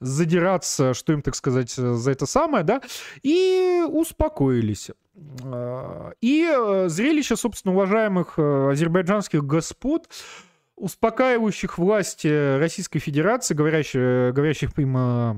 [0.00, 2.82] задираться, что им, так сказать, за это самое, да,
[3.22, 4.90] и успокоились.
[5.44, 10.08] А, и э, зрелище, собственно, уважаемых азербайджанских господ,
[10.74, 15.36] успокаивающих власти Российской Федерации, говорящих, говорящих им а,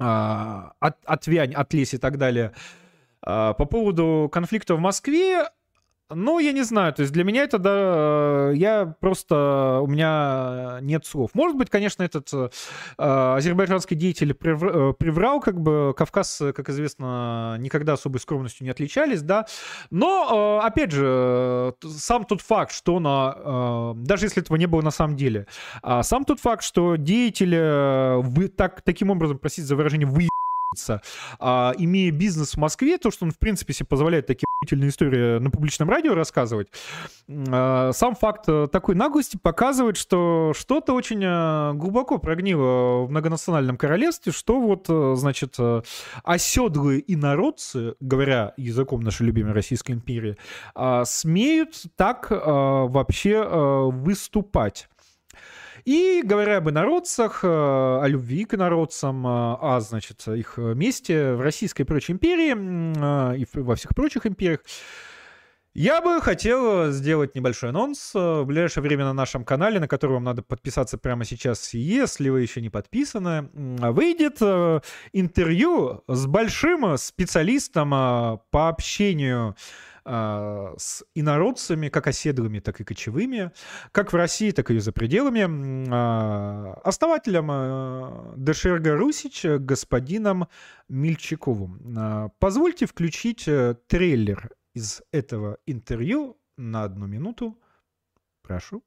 [0.00, 2.52] от, отвянь, отлезь и так далее.
[3.22, 5.44] А, по поводу конфликта в Москве,
[6.14, 11.06] ну, я не знаю, то есть для меня это, да, я просто, у меня нет
[11.06, 11.30] слов.
[11.34, 12.48] Может быть, конечно, этот э,
[12.98, 19.22] азербайджанский деятель приврал, э, приврал, как бы, Кавказ, как известно, никогда особой скромностью не отличались,
[19.22, 19.46] да,
[19.90, 24.82] но, э, опять же, сам тот факт, что он, э, даже если этого не было
[24.82, 25.46] на самом деле,
[25.82, 30.30] э, сам тот факт, что деятель, э, вы, так, таким образом, простите за выражение, вы
[31.40, 35.40] а, имея бизнес в Москве, то, что он, в принципе, себе позволяет такие охуительные истории
[35.40, 36.68] на публичном радио рассказывать,
[37.28, 43.76] а, сам факт э, такой наглости показывает, что что-то очень э, глубоко прогнило в многонациональном
[43.76, 45.56] королевстве, что вот, э, значит,
[46.22, 50.36] оседлые инородцы, говоря языком нашей любимой Российской империи,
[50.76, 53.42] а, смеют так вообще
[53.90, 54.88] выступать.
[55.90, 61.40] И говоря об инородцах, э, о любви к инородцам, э, о, значит, их месте в
[61.40, 64.60] Российской и прочей империи э, и во всех прочих империях,
[65.74, 70.22] я бы хотел сделать небольшой анонс в ближайшее время на нашем канале, на который вам
[70.22, 73.50] надо подписаться прямо сейчас, если вы еще не подписаны.
[73.52, 74.40] Выйдет
[75.12, 79.56] интервью с большим специалистом по общению
[80.04, 83.52] с инородцами, как оседлыми, так и кочевыми,
[83.92, 90.48] как в России, так и за пределами, а, основателем а, ДШРГ Русич господином
[90.88, 92.32] Мильчаковым.
[92.38, 97.58] Позвольте включить э, трейлер из этого интервью на одну минуту.
[98.42, 98.82] Прошу.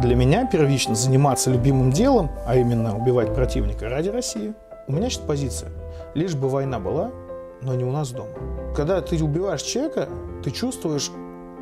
[0.00, 4.54] Для меня первично заниматься любимым делом, а именно убивать противника ради России,
[4.86, 5.72] у меня сейчас позиция.
[6.14, 7.10] Лишь бы война была,
[7.62, 8.30] но не у нас дома.
[8.74, 10.08] Когда ты убиваешь человека,
[10.42, 11.10] ты чувствуешь,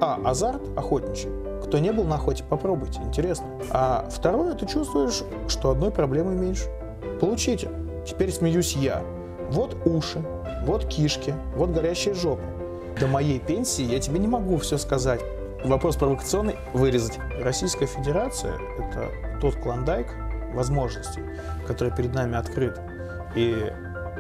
[0.01, 1.30] а, азарт охотничий.
[1.64, 3.47] Кто не был на охоте, попробуйте, интересно.
[3.70, 6.68] А второе, ты чувствуешь, что одной проблемы меньше.
[7.20, 7.70] Получите.
[8.07, 9.03] Теперь смеюсь я.
[9.51, 10.22] Вот уши,
[10.66, 12.42] вот кишки, вот горящие жопы.
[13.01, 15.20] До моей пенсии я тебе не могу все сказать.
[15.64, 17.18] Вопрос провокационный– вырезать.
[17.40, 20.09] Российская Федерация– это тот клондайк
[20.55, 21.22] возможностей,
[21.66, 22.78] который перед нами открыт.
[23.34, 23.72] И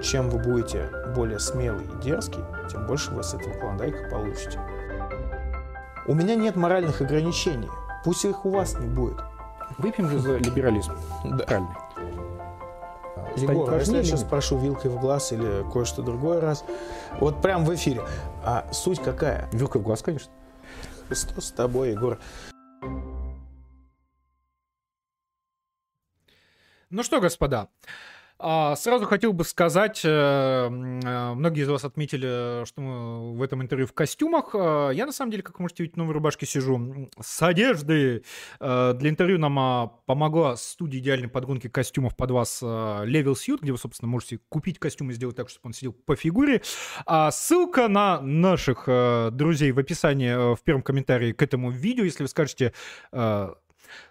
[0.02, 4.58] чем вы будете более смелый и дерзкий, тем больше вы с этого клондайка получите.
[6.06, 7.70] У меня нет моральных ограничений.
[8.04, 9.18] Пусть их у вас не будет.
[9.78, 10.92] Выпьем же за либерализм.
[11.24, 11.44] Да.
[11.44, 11.76] Правильно.
[13.36, 16.64] Егор, а если я сейчас спрошу вилкой в глаз или кое-что другое раз,
[17.18, 18.02] вот прям в эфире,
[18.44, 19.48] а суть какая?
[19.52, 20.30] Вилкой в глаз, конечно.
[21.10, 22.18] Что с тобой, Егор?
[26.90, 27.66] Ну что, господа, А,
[28.76, 33.86] сразу хотел бы сказать, э, э, многие из вас отметили, что мы в этом интервью
[33.86, 34.54] в костюмах.
[34.54, 38.24] Э, я, на самом деле, как вы можете видеть, в новой рубашке сижу с одеждой.
[38.60, 43.78] Для интервью нам а, помогла студия идеальной подгонки костюмов под вас Level Suit, где вы,
[43.78, 46.62] собственно, можете купить костюм и сделать так, чтобы он сидел по фигуре.
[47.06, 48.88] А ссылка на наших
[49.32, 52.04] друзей в описании в первом комментарии к этому видео.
[52.04, 52.72] Если вы скажете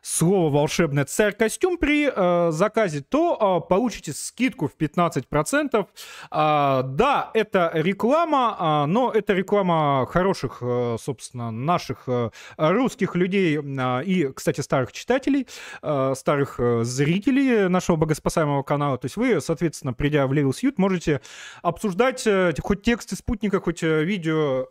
[0.01, 5.87] слово волшебное царь костюм при э, заказе, то э, получите скидку в 15%.
[6.31, 13.57] Э, да, это реклама, э, но это реклама хороших, э, собственно, наших э, русских людей
[13.57, 15.47] э, и, кстати, старых читателей,
[15.81, 18.97] э, старых э, зрителей нашего богоспасаемого канала.
[18.97, 21.21] То есть вы, соответственно, придя в Level Suit, можете
[21.61, 24.67] обсуждать э, хоть тексты спутника, хоть э, видео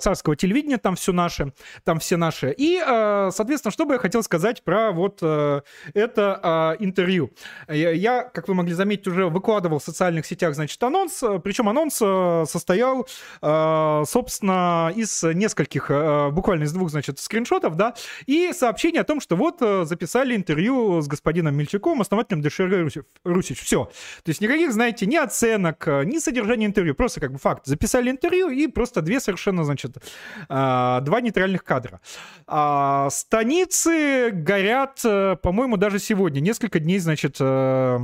[0.00, 1.52] царского телевидения, там все наше,
[1.84, 2.54] там все наши.
[2.56, 5.60] И, э, соответственно, что бы я хотел сказать про вот э,
[5.94, 7.30] это э, интервью.
[7.68, 11.22] Я, как вы могли заметить, уже выкладывал в социальных сетях, значит, анонс.
[11.42, 13.06] Причем анонс э, состоял,
[13.42, 17.94] э, собственно, из нескольких, э, буквально из двух, значит, скриншотов, да,
[18.26, 22.88] и сообщение о том, что вот э, записали интервью с господином Мельчаковым, основателем ДШР
[23.24, 23.60] Русич.
[23.60, 23.84] Все.
[24.24, 26.94] То есть никаких, знаете, ни оценок, ни содержания интервью.
[26.94, 27.66] Просто как бы факт.
[27.66, 32.00] Записали интервью и просто две совершенно, значит, э, два нейтральных кадра.
[32.46, 36.40] А, станицы горят, э, по-моему, даже сегодня.
[36.40, 37.98] Несколько дней, значит, э,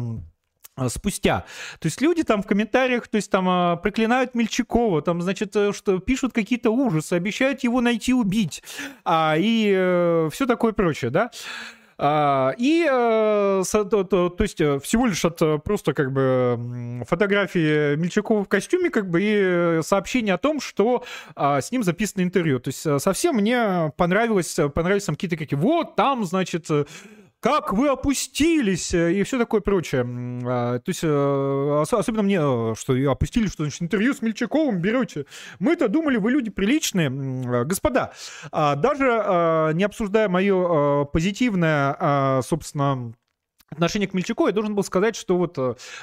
[0.89, 1.45] спустя.
[1.81, 6.33] То есть люди там в комментариях, то есть там проклинают Мельчакова, там, значит, что пишут
[6.33, 8.63] какие-то ужасы, обещают его найти, убить,
[9.05, 11.31] а, и э, все такое прочее, да.
[12.05, 18.43] А, и, э, то, есть, э, всего лишь от э, просто как бы фотографии Мельчакова
[18.43, 21.05] в костюме, как бы, и сообщение о том, что
[21.37, 22.59] а, с ним записано интервью.
[22.59, 26.67] То есть, совсем мне понравилось, понравились там какие-то какие, вот там, значит,
[27.43, 30.07] как вы опустились э, и все такое прочее.
[30.47, 35.27] А, то есть, э, особенно мне, э, что опустили, что значит интервью с Мельчаковым берете.
[35.59, 37.11] Мы-то думали, вы люди приличные.
[37.65, 38.13] Господа,
[38.53, 43.13] а, даже не обсуждая мое позитивное, собственно,
[43.71, 45.59] отношение к Мельчакову, я должен был сказать, что вот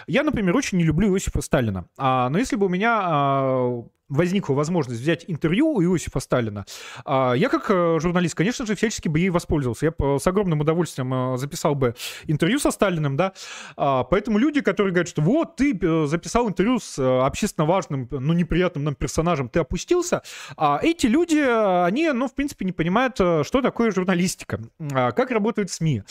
[0.07, 1.87] я, например, очень не люблю Иосифа Сталина.
[1.97, 6.65] А, но если бы у меня возникла возможность взять интервью у Иосифа Сталина,
[7.05, 9.85] а, я как э, журналист, конечно же, всячески бы ей воспользовался.
[9.85, 11.95] Я с огромным удовольствием э, записал бы
[12.25, 13.33] интервью со Сталиным, да.
[13.77, 18.33] А, поэтому люди, которые говорят, что вот ты э, записал интервью с общественно важным, но
[18.33, 20.21] неприятным нам персонажем, ты опустился,
[20.57, 21.39] а эти люди,
[21.85, 26.03] они, ну, в принципе, не понимают, что такое журналистика, как работают СМИ,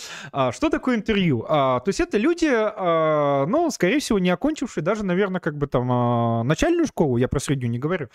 [0.50, 1.42] что такое интервью.
[1.42, 2.48] То есть это люди,
[3.48, 7.70] ну, скорее всего, не окончившие даже, наверное, как бы там начальную школу, я про среднюю
[7.70, 8.08] не говорю, говорю.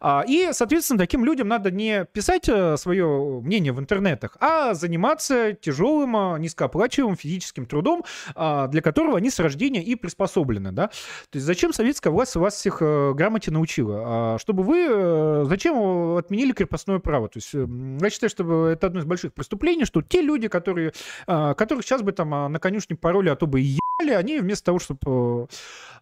[0.00, 5.52] А, и, соответственно, таким людям надо не писать э, свое мнение в интернетах, а заниматься
[5.52, 8.04] тяжелым, э, низкооплачиваемым физическим трудом,
[8.34, 10.72] а, для которого они с рождения и приспособлены.
[10.72, 10.88] Да?
[10.88, 14.02] То есть зачем советская власть вас всех э, грамоте научила?
[14.04, 15.46] А, чтобы вы...
[15.46, 17.28] Зачем отменили крепостное право?
[17.28, 20.92] То есть я считаю, что это одно из больших преступлений, что те люди, которые,
[21.26, 25.48] которых сейчас бы там на конюшне пароли, а то бы и они вместо того, чтобы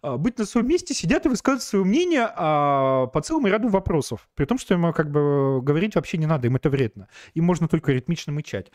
[0.01, 4.27] быть на своем месте, сидят и высказывают свое мнение по целому ряду вопросов.
[4.35, 7.07] При том, что ему как бы говорить вообще не надо, им это вредно.
[7.33, 8.71] Им можно только ритмично мычать.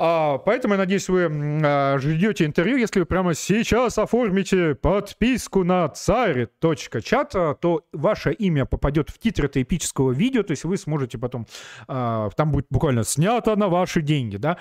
[0.00, 1.28] А, поэтому я надеюсь, вы
[1.64, 2.76] а, ждете интервью.
[2.76, 9.62] Если вы прямо сейчас оформите подписку на царь.чат, то ваше имя попадет в титр этого
[9.64, 11.46] эпического видео, то есть вы сможете потом...
[11.88, 14.58] А, там будет буквально снято на ваши деньги, да?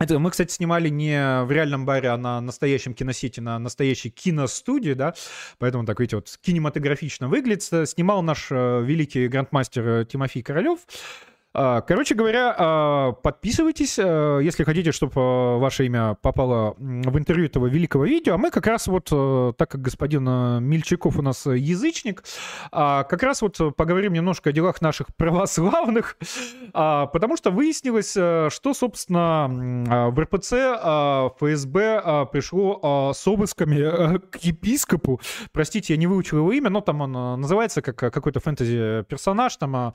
[0.00, 4.92] Это мы, кстати, снимали не в реальном баре, а на настоящем киносете, на настоящей киностудии,
[4.92, 5.14] да,
[5.58, 7.64] поэтому так, видите, вот кинематографично выглядит.
[7.88, 10.78] Снимал наш э, великий грандмастер э, Тимофей Королев.
[11.60, 17.66] А, короче говоря, а, подписывайтесь, э, если хотите, чтобы ваше имя попало в интервью этого
[17.66, 18.34] великого видео.
[18.34, 19.06] А мы как раз вот,
[19.56, 20.22] так как господин
[20.62, 22.22] Мильчаков у нас язычник,
[22.70, 26.16] а, как раз вот поговорим немножко о делах наших православных,
[26.72, 30.52] потому что выяснилось, что, собственно, в РПЦ
[31.40, 35.20] ФСБ пришло с обысками к епископу.
[35.50, 39.92] Простите, я не выучил его имя, но там он называется как какой-то фэнтези-персонаж, там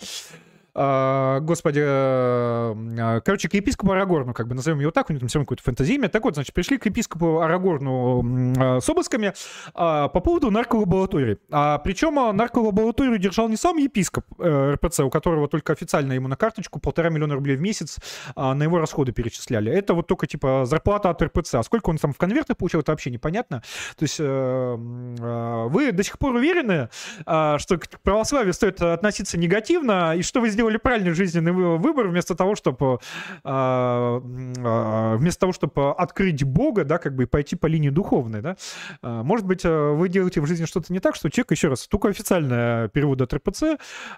[0.75, 5.29] а, господи, э, короче, к епископу Арагорну, как бы назовем его так, у него там
[5.29, 6.09] все равно какое-то фэнтезийное.
[6.09, 8.23] Так вот, значит, пришли к епископу Арагорну
[8.57, 9.33] э, с обысками
[9.75, 11.37] а, по поводу нарколаборатории.
[11.51, 16.35] А, причем э, нарколабораторию держал не сам епископ РПЦ, у которого только официально ему на
[16.35, 17.97] карточку полтора миллиона рублей в месяц
[18.35, 19.71] на его расходы перечисляли.
[19.71, 21.55] Это вот только, типа, зарплата от РПЦ.
[21.55, 23.61] А сколько он там в конвертах получил, это вообще непонятно.
[23.97, 26.89] То есть вы до сих пор уверены,
[27.21, 32.35] что к православию стоит относиться негативно, и что вы сделали сделали правильный жизненный выбор вместо
[32.35, 32.99] того, чтобы
[33.43, 38.41] а, а, вместо того, чтобы открыть Бога, да, как бы и пойти по линии духовной,
[38.41, 38.55] да.
[39.01, 42.07] А, может быть, вы делаете в жизни что-то не так, что человек, еще раз, только
[42.07, 43.63] официальный перевод от РПЦ,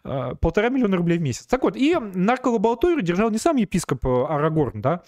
[0.03, 1.47] полтора миллиона рублей в месяц.
[1.47, 5.01] Так вот, и нарколабораторию держал не сам епископ Арагорн, да,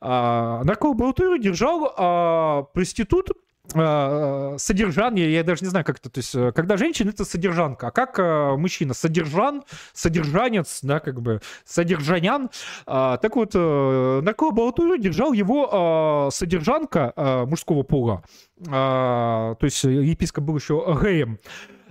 [0.00, 6.76] нарколабораторию держал проститут, Э, содержание, я даже не знаю, как это, то есть, э, когда
[6.76, 12.50] женщина это содержанка, а как э, мужчина содержан, содержанец, да, как бы содержанян.
[12.86, 17.12] А, так вот, на коллаборатуру держал его содержанка
[17.46, 18.22] мужского пола,
[18.68, 21.38] а, то есть епископ был еще геем.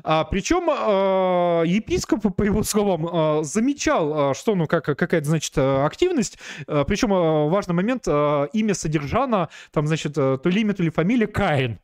[0.08, 5.58] А, причем а, епископ, по его словам, а, замечал, а, что, ну, как, какая-то, значит,
[5.58, 6.38] активность.
[6.68, 10.92] А, причем а, важный момент, а, имя содержана, там, значит, то ли имя, то ли
[10.92, 11.80] фамилия Каин.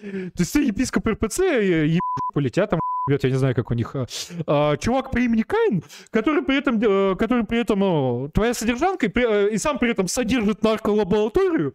[0.00, 2.00] То есть ты епископ РПЦ, еб
[2.34, 3.94] полетят там я не знаю, как у них,
[4.46, 9.06] а, чувак по имени Кайн, который при этом, э, который при этом ну, твоя содержанка,
[9.06, 11.74] и, э, и сам при этом содержит нарколабораторию,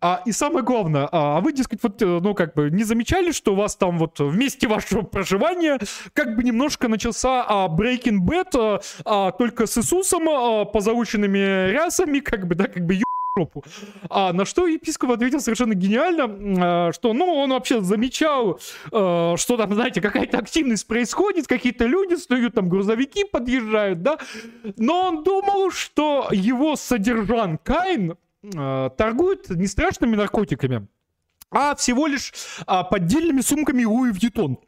[0.00, 3.32] а, и самое главное, а, а вы, дескать, вот, э, ну, как бы, не замечали,
[3.32, 5.78] что у вас там вот вместе вашего проживания
[6.14, 12.20] как бы немножко начался а, Breaking Bad, а, а, только с Иисусом, а, позаученными рясами,
[12.20, 12.94] как бы, да, как бы,
[13.38, 13.64] жопу.
[14.10, 18.60] А на что епископ ответил совершенно гениально, а, что, ну, он вообще замечал,
[18.92, 24.18] а, что там, знаете, какая-то активность происходит, какие-то люди стоят, там грузовики подъезжают, да,
[24.76, 28.16] но он думал, что его содержан Каин
[28.56, 30.86] а, торгует не страшными наркотиками,
[31.50, 32.32] а всего лишь
[32.90, 34.58] поддельными сумками Луи Вьютон.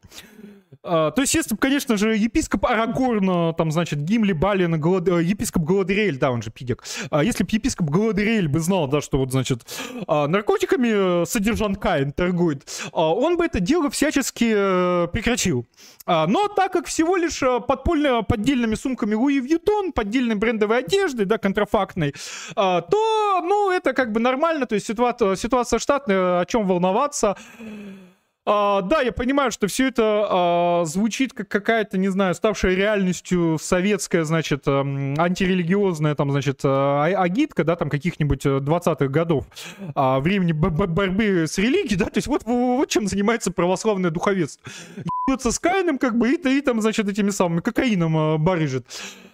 [0.83, 5.09] А, то есть, если бы, конечно же, епископ Арагорн, там, значит, Гимли, Балин, Голод...
[5.09, 6.83] Э, епископ Голодриэль, да, он же пидек.
[7.11, 9.66] А, если бы епископ Голодриэль бы знал, да, что вот, значит,
[10.07, 15.66] а, наркотиками э, содержан Каин торгует, а, он бы это дело всячески а, прекратил.
[16.07, 21.37] А, но так как всего лишь подпольно, поддельными сумками Луи Вьютон, поддельной брендовой одеждой, да,
[21.37, 22.14] контрафактной,
[22.57, 27.37] а, то, ну, это как бы нормально, то есть ситуация, ситуация штатная, о чем волноваться.
[28.53, 33.59] А, да, я понимаю, что все это а, звучит как какая-то, не знаю, ставшая реальностью
[33.62, 39.46] советская, значит, а, антирелигиозная, там, значит, а, а агитка, да, там, каких-нибудь 20-х годов,
[39.94, 44.61] а, времени борьбы с религией, да, то есть вот, вот чем занимается православное духовенство
[45.38, 48.86] с Каином, как бы, и, и там, значит, этими самыми кокаином а, барыжит.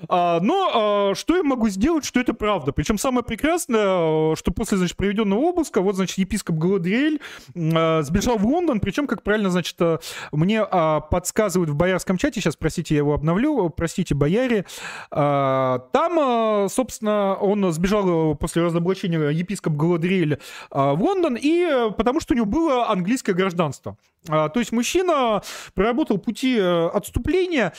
[0.08, 2.72] А, но а, что я могу сделать, что это правда?
[2.72, 7.20] Причем самое прекрасное, что после, значит, проведенного обыска, вот, значит, епископ Галадриэль
[7.56, 9.98] а, сбежал в Лондон, причем, как правильно, значит, а,
[10.32, 14.64] мне а, подсказывают в боярском чате, сейчас, простите, я его обновлю, простите, бояре,
[15.10, 20.38] а, там, а, собственно, он сбежал после разоблачения епископ Галадриэль
[20.70, 23.96] а, в Лондон, и потому что у него было английское гражданство.
[24.26, 25.40] То есть мужчина
[25.74, 27.72] проработал пути э, отступления,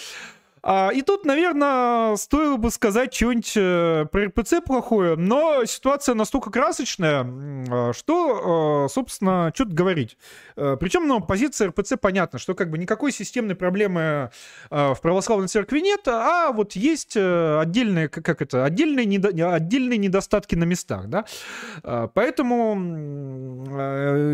[0.70, 6.52] а, и тут, наверное, стоило бы сказать что-нибудь э, про РПЦ плохое, но ситуация настолько
[6.52, 10.18] красочная, а, что, э, собственно, что-то говорить.
[10.58, 14.32] Э, Причем, ну, позиция РПЦ понятна, что как бы никакой системной проблемы
[14.70, 20.66] в православной церкви нет, а вот есть отдельные, как это, отдельные, недо, отдельные недостатки на
[20.66, 21.24] местах, да.
[22.14, 22.76] Поэтому,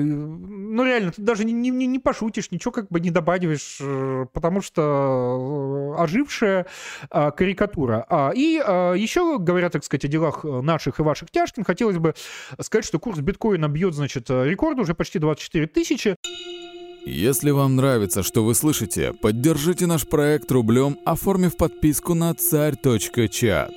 [0.01, 3.79] ну, реально, ты даже не, не, не пошутишь, ничего как бы не добавишь,
[4.33, 6.65] потому что ожившая
[7.09, 8.05] а, карикатура.
[8.09, 12.15] А, и а, еще, говоря, так сказать, о делах наших и ваших тяжких, хотелось бы
[12.61, 16.15] сказать, что курс биткоина бьет, значит, рекорд уже почти 24 тысячи.
[17.05, 23.71] Если вам нравится, что вы слышите, поддержите наш проект рублем, оформив подписку на царь.чат.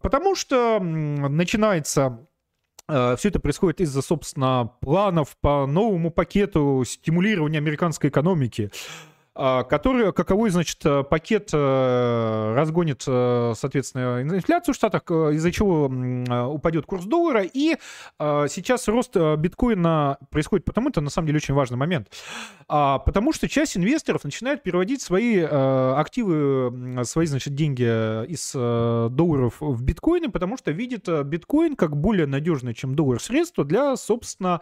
[0.00, 2.26] Потому что начинается
[2.88, 8.70] все это происходит из-за, собственно, планов по новому пакету стимулирования американской экономики.
[9.34, 15.86] А, который, каковой, значит, э, пакет э, разгонит, э, соответственно, инфляцию в Штатах, из-за чего
[16.52, 17.42] упадет курс доллара.
[17.42, 17.76] И
[18.18, 22.08] сейчас рост биткоина происходит потому, это на самом деле очень важный момент,
[22.68, 29.82] а, потому что часть инвесторов начинает переводить свои активы, свои, значит, деньги из долларов в
[29.82, 34.60] биткоины, потому что видит биткоин как более надежное, чем доллар, средство для, собственно,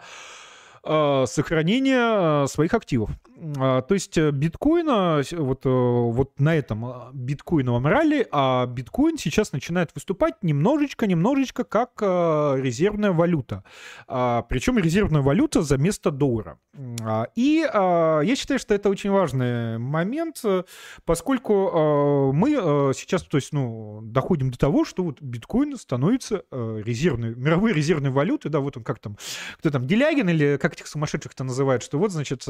[0.83, 3.11] сохранения своих активов.
[3.57, 9.51] А, то есть э, биткоина, вот, э, вот на этом биткоиновом ралли, а биткоин сейчас
[9.51, 13.63] начинает выступать немножечко, немножечко как резервная валюта.
[14.07, 16.59] Причем резервная валюта за место доллара.
[17.35, 20.43] И я считаю, что это очень важный момент,
[21.05, 22.49] поскольку мы
[22.95, 28.51] сейчас, то есть, ну, доходим до того, что вот биткоин становится резервной, мировой резервной валютой,
[28.51, 29.17] да, вот он как там,
[29.57, 32.45] кто там, Делягин или как этих сумасшедших-то называют, что вот, значит,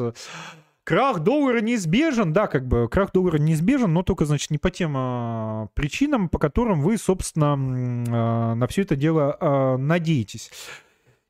[0.84, 4.94] Крах доллара неизбежен, да, как бы крах доллара неизбежен, но только, значит, не по тем
[4.96, 10.50] а, причинам, по которым вы, собственно, а, на все это дело а, надеетесь.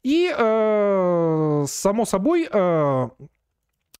[0.02, 3.10] И, а, само собой, а,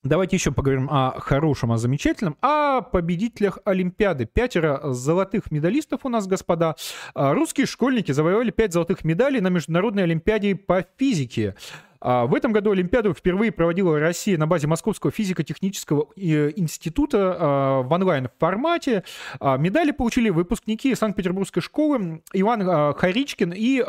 [0.05, 4.27] Давайте еще поговорим о хорошем, о замечательном, о победителях Олимпиады.
[4.27, 6.75] Пятеро золотых медалистов у нас, господа.
[7.15, 11.55] А, русские школьники завоевали пять золотых медалей на Международной Олимпиаде по физике.
[12.03, 17.83] А, в этом году Олимпиаду впервые проводила Россия на базе Московского физико-технического э, института а,
[17.83, 19.05] в онлайн-формате.
[19.39, 23.85] А, медали получили выпускники Санкт-Петербургской школы Иван Харичкин и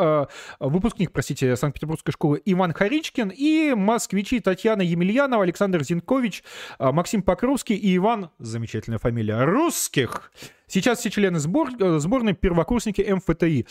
[0.60, 6.44] выпускник, простите, Санкт-Петербургской школы Иван Харичкин и москвичи Татьяна Емельянова, Александр Зинкович,
[6.80, 10.32] Максим Покровский и Иван, замечательная фамилия, русских.
[10.74, 13.68] Сейчас все члены сбор, э, сборной первокурсники МФТИ.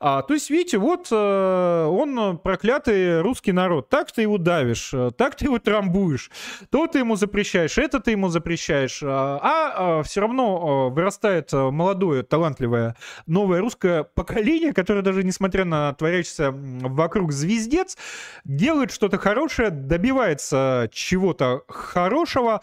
[0.00, 3.90] А, то есть, видите, вот э, он проклятый русский народ.
[3.90, 6.30] Так ты его давишь, э, так ты его трамбуешь,
[6.70, 9.02] то ты ему запрещаешь, это ты ему запрещаешь.
[9.02, 12.96] А, а, а все равно вырастает молодое, талантливое,
[13.26, 17.98] новое русское поколение, которое даже несмотря на творящийся вокруг звездец,
[18.44, 22.62] делает что-то хорошее, добивается чего-то хорошего.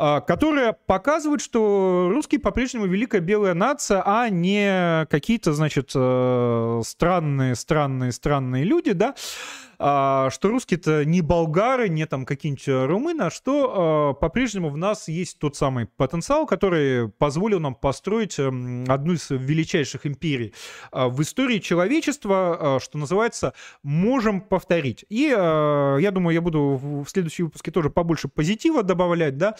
[0.00, 7.56] А, которая показывает, что русские по-прежнему великая белая нация, а не какие-то, значит, э, странные,
[7.56, 9.16] странные, странные люди, да,
[9.78, 15.38] что русские-то не болгары, не там какие-нибудь румыны, а что а, по-прежнему в нас есть
[15.38, 20.52] тот самый потенциал, который позволил нам построить эм, одну из величайших империй
[20.92, 23.52] в истории человечества, что называется,
[23.82, 25.04] можем повторить.
[25.08, 29.56] И я думаю, я буду в следующем выпуске тоже побольше позитива добавлять, да,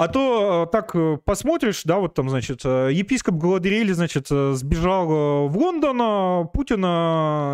[0.00, 5.06] а то э, так э, посмотришь, да, вот там, значит, э, епископ Галадриэль, значит, сбежал
[5.46, 6.80] в Лондон, а Путин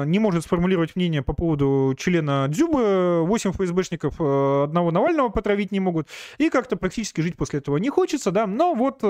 [0.09, 6.07] не может сформулировать мнение по поводу члена Дзюбы, 8 ФСБшников одного Навального потравить не могут,
[6.39, 9.03] и как-то практически жить после этого не хочется, да, но вот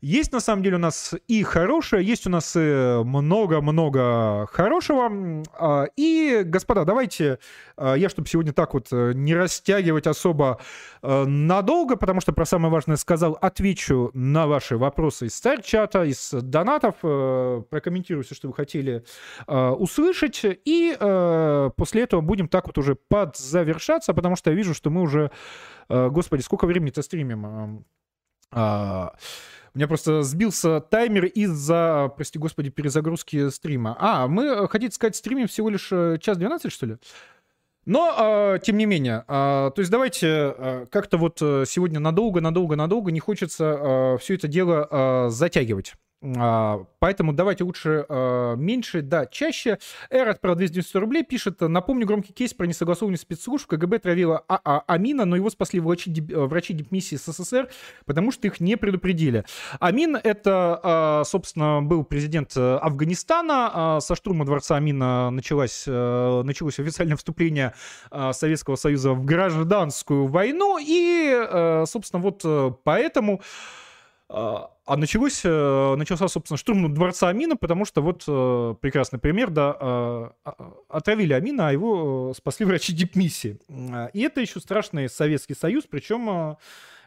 [0.00, 5.42] есть на самом деле у нас и хорошее, есть у нас много-много хорошего.
[5.54, 7.40] А, и, господа, давайте,
[7.76, 10.60] а, я, чтобы сегодня так вот э, не растягивать особо
[11.02, 16.30] э, надолго, потому что про самое важное сказал, отвечу на ваши вопросы из старт-чата, из
[16.30, 19.04] донатов, э, прокомментирую все, что вы хотели
[19.46, 20.96] услышать, и
[21.76, 25.30] после этого будем так вот уже подзавершаться, потому что я вижу, что мы уже,
[25.88, 27.84] господи, сколько времени-то стримим?
[28.50, 29.12] А,
[29.74, 33.96] у меня просто сбился таймер из-за, прости господи, перезагрузки стрима.
[33.98, 36.96] А, мы, хотите сказать, стримим всего лишь э, час 12, что ли?
[37.84, 42.40] Но, э, тем не менее, э, то есть давайте э, как-то вот э, сегодня надолго,
[42.40, 45.94] надолго, надолго не хочется э, все это дело э, затягивать.
[46.20, 49.78] А, поэтому давайте лучше э, меньше, да, чаще.
[50.10, 53.68] Эр отправил 290 рублей, пишет, напомню громкий кейс про несогласованность спецслужб.
[53.68, 57.68] КГБ травила а а Амина, но его спасли врачи, э, врачи дипмиссии СССР,
[58.04, 59.44] потому что их не предупредили.
[59.78, 63.98] Амин— это, э, собственно, был президент э, Афганистана.
[64.00, 67.74] Со штурма дворца Амина началось, э, началось официальное вступление
[68.32, 70.78] Советского Союза в гражданскую войну.
[70.80, 73.40] И, собственно, вот поэтому...
[74.88, 79.76] А, началось, э, начался, собственно, штурм дворца Амина, потому что вот э, прекрасный пример, да,
[79.78, 83.58] а, а, отравили Амина, а его э, спасли врачи дипмиссии.
[84.14, 86.56] И это еще страшный Советский Союз, причем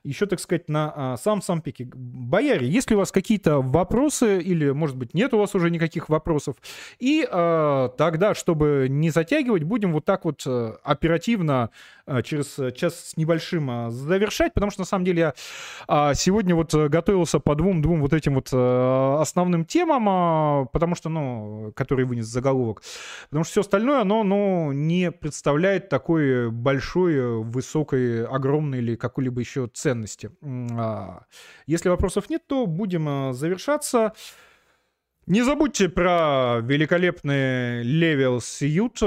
[0.04, 1.88] еще, так сказать, на а, сам-сам пике.
[1.93, 6.56] Бояре, если у вас какие-то вопросы, или, может быть, нет у вас уже никаких вопросов,
[6.99, 11.70] и а, тогда, чтобы не затягивать, будем вот так вот а, оперативно
[12.06, 15.34] а, через час с небольшим а, завершать, потому что, на самом деле,
[15.88, 22.06] я сегодня вот готовился по двум-двум вот этим вот основным темам, потому что, ну, которые
[22.06, 22.82] вынес заголовок,
[23.30, 29.68] потому что все остальное, оно, ну, не представляет такой большой, высокой, огромной или какой-либо еще
[29.68, 30.31] ценности ценности.
[30.77, 31.25] А,
[31.67, 34.13] если вопросов нет, то будем а, завершаться.
[35.27, 38.97] Не забудьте про великолепный level Suite.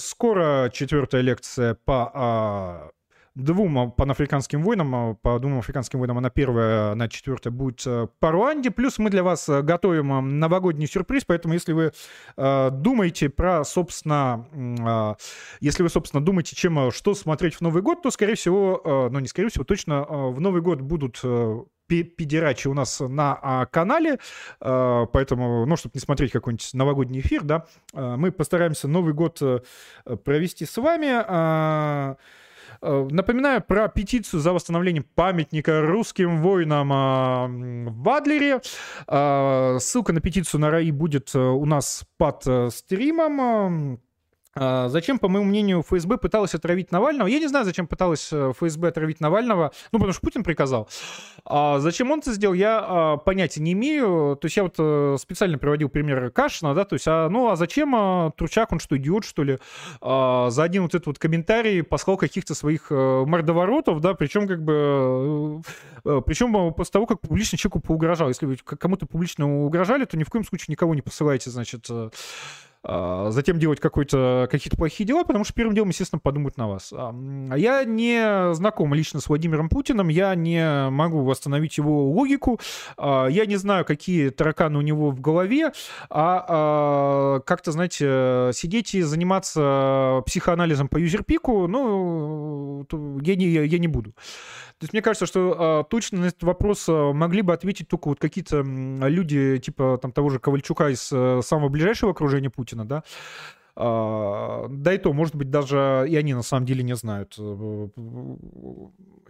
[0.00, 2.90] Скоро четвертая лекция по а,
[3.36, 7.84] двум панафриканским войнам, по двум африканским войнам, она первая, она четвертая будет
[8.18, 8.70] по Руанде.
[8.70, 11.92] Плюс мы для вас готовим новогодний сюрприз, поэтому если вы
[12.36, 15.14] э, думаете про, собственно, э,
[15.60, 19.20] если вы, собственно, думаете, чем, что смотреть в Новый год, то, скорее всего, э, ну,
[19.20, 23.66] не скорее всего, точно э, в Новый год будут э, педерачи у нас на а,
[23.66, 24.18] канале,
[24.60, 29.38] а, поэтому, ну, чтобы не смотреть какой-нибудь новогодний эфир, да, а, мы постараемся Новый год
[29.40, 29.62] а,
[30.16, 32.16] провести с вами.
[32.82, 38.60] Э, напоминаю про петицию за восстановление памятника русским воинам а, в Адлере.
[39.06, 44.00] А, ссылка на петицию на РАИ будет э, у нас под э, стримом.
[44.58, 47.28] А, зачем, по моему мнению, ФСБ пыталась отравить Навального?
[47.28, 49.72] Я не знаю, зачем пыталась э, ФСБ отравить Навального.
[49.92, 50.88] Ну, потому что Путин приказал.
[51.44, 54.36] А зачем он это сделал, я а, понятия не имею.
[54.40, 57.56] То есть я вот а, специально приводил пример Кашина, да, то есть, а, ну, а
[57.56, 59.58] зачем а, Турчак, он что, идиот, что ли,
[60.00, 64.62] а, за один вот этот вот комментарий послал каких-то своих а, мордоворотов, да, причем как
[64.62, 65.60] бы...
[66.24, 68.28] Причем после того, как публично человеку поугрожал.
[68.28, 71.90] Если вы кому-то публично угрожали, то ни в коем случае никого не посылайте, значит,
[73.30, 76.92] затем делать какие-то плохие дела, потому что первым делом, естественно, подумают на вас.
[76.92, 77.14] А
[77.56, 82.60] я не знаком лично с Владимиром Путиным, я не могу восстановить его логику,
[82.96, 85.72] а, я не знаю, какие тараканы у него в голове,
[86.10, 92.86] а как-то, знаете, сидеть и заниматься психоанализом по юзерпику, ну,
[93.22, 94.12] я не, я не буду.
[94.78, 98.20] То есть мне кажется, что э, точно на этот вопрос могли бы ответить только вот
[98.20, 103.02] какие-то люди типа там того же Ковальчука из э, самого ближайшего окружения Путина, да, а,
[103.76, 107.34] да и то, может быть, даже и они на самом деле не знают.
[107.38, 107.88] Э,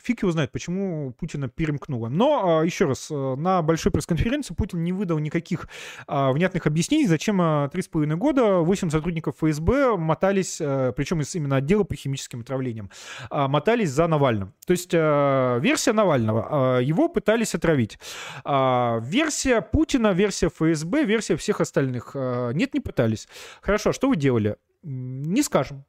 [0.00, 2.08] фиг его знает, почему Путина перемкнуло.
[2.08, 5.68] Но, а, еще раз, э, на большой пресс-конференции Путин не выдал никаких
[6.06, 11.34] а, внятных объяснений, зачем три с половиной года 8 сотрудников ФСБ мотались, э, причем из
[11.34, 12.90] именно отдела по химическим отравлениям,
[13.30, 14.54] мотались за Навальным.
[14.66, 17.98] То есть версия Навального, его пытались отравить.
[18.44, 22.14] Версия Путина, версия ФСБ, версия всех остальных.
[22.54, 23.28] Нет, не пытались.
[23.60, 24.35] Хорошо, что вы делаете?
[24.36, 24.56] Делали?
[24.82, 25.84] Не скажем.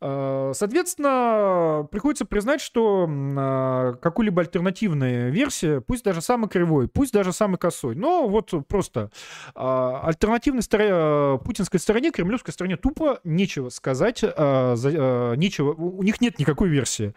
[0.00, 7.32] А, соответственно, приходится признать, что а, какой-либо альтернативная версия, пусть даже самый кривой, пусть даже
[7.32, 9.10] самый косой, но вот просто
[9.54, 16.68] а, альтернативной стороне, путинской стороне, кремлевской стороне тупо нечего сказать, нечего, у них нет никакой
[16.68, 17.14] версии.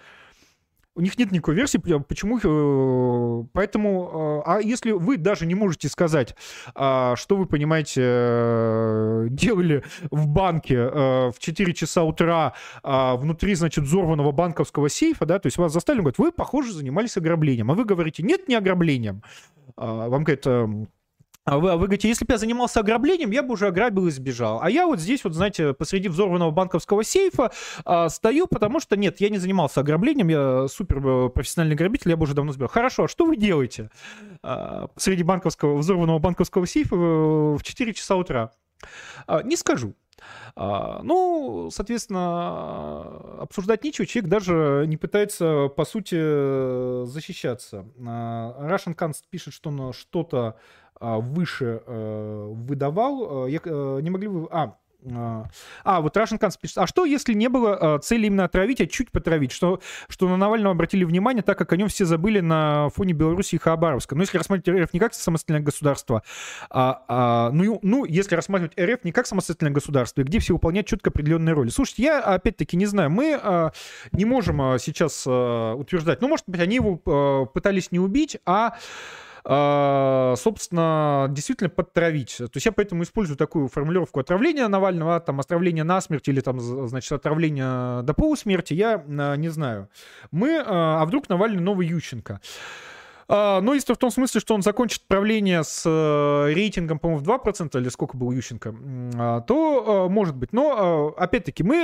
[0.97, 2.39] У них нет никакой версии, почему...
[2.43, 6.35] Э, поэтому, э, а если вы даже не можете сказать,
[6.73, 13.83] а, что вы, понимаете, э, делали в банке в 4 часа утра а, внутри, значит,
[13.83, 17.85] взорванного банковского сейфа, да, то есть вас заставили, говорят, вы, похоже, занимались ограблением, а вы
[17.85, 19.21] говорите, нет, не ограблением.
[19.75, 20.87] А, вам говорят, эм,
[21.55, 24.59] вы, а вы говорите, если бы я занимался ограблением, я бы уже ограбил и сбежал.
[24.61, 27.51] А я вот здесь вот, знаете, посреди взорванного банковского сейфа
[27.85, 32.17] а, стою, потому что нет, я не занимался ограблением, я супер э, профессиональный грабитель, я
[32.17, 32.67] бы уже давно сбежал.
[32.67, 33.89] Хорошо, а что вы делаете
[34.43, 38.51] а, среди банковского, взорванного банковского сейфа в 4 часа утра?
[39.25, 39.95] А, не скажу.
[40.55, 47.85] А, ну, соответственно, обсуждать нечего, человек даже не пытается, по сути, защищаться.
[48.05, 50.57] А, Russian Const пишет, что он что-то
[50.99, 53.47] а, выше э, выдавал.
[53.47, 54.47] Э, э, не могли бы...
[54.51, 54.77] А,
[55.83, 59.11] а, вот Russian Cans пишет, а что, если не было цели именно отравить, а чуть
[59.11, 59.51] потравить?
[59.51, 59.79] Что,
[60.09, 63.57] что на Навального обратили внимание, так как о нем все забыли на фоне Беларуси и
[63.57, 64.15] Хабаровска.
[64.15, 66.23] Ну, если рассматривать РФ не как самостоятельное государство,
[66.69, 71.09] а, а, ну, ну, если рассматривать РФ не как самостоятельное государство, где все выполняют четко
[71.09, 71.69] определенные роли.
[71.69, 73.71] Слушайте, я опять-таки не знаю, мы а,
[74.11, 78.37] не можем а, сейчас а, утверждать, ну, может быть, они его а, пытались не убить,
[78.45, 78.77] а а,
[79.47, 82.35] собственно, действительно подтравить.
[82.37, 86.59] То есть я поэтому использую такую формулировку отравления Навального, там, отравление на смерть или там,
[86.59, 89.89] значит, отравление до полусмерти, я а, не знаю.
[90.31, 92.41] Мы, а, а вдруг Навальный новый Ющенко?
[93.29, 97.27] А, ну, если в том смысле, что он закончит правление с э, рейтингом, по-моему, в
[97.27, 98.75] 2%, или сколько был Ющенко,
[99.15, 100.53] а, то э, может быть.
[100.53, 101.77] Но, э, опять-таки, мы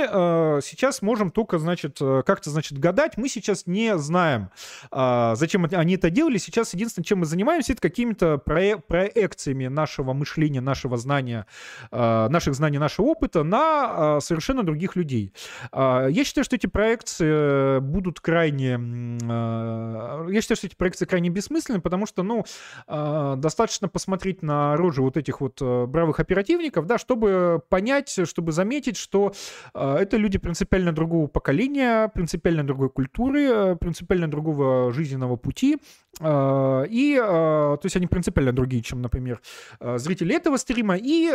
[0.64, 3.16] сейчас можем только, значит, как-то, значит, гадать.
[3.16, 4.50] Мы сейчас не знаем,
[4.90, 6.38] а, зачем они это делали.
[6.38, 11.46] Сейчас единственное, чем мы занимаемся, это какими-то проекциями нашего мышления, нашего знания,
[11.90, 15.32] наших знаний, нашего опыта на совершенно других людей.
[15.72, 18.70] Я считаю, что эти проекции будут крайне...
[18.70, 22.44] Я считаю, что эти проекции крайне бессмысленны, потому что, ну,
[22.86, 28.52] э, достаточно посмотреть на рожи вот этих вот э, бравых оперативников, да, чтобы понять, чтобы
[28.52, 29.34] заметить, что
[29.74, 35.78] э, это люди принципиально другого поколения, принципиально другой культуры, принципиально другого жизненного пути,
[36.20, 39.40] и, то есть они принципиально другие, чем, например,
[39.80, 41.26] зрители этого стрима, и,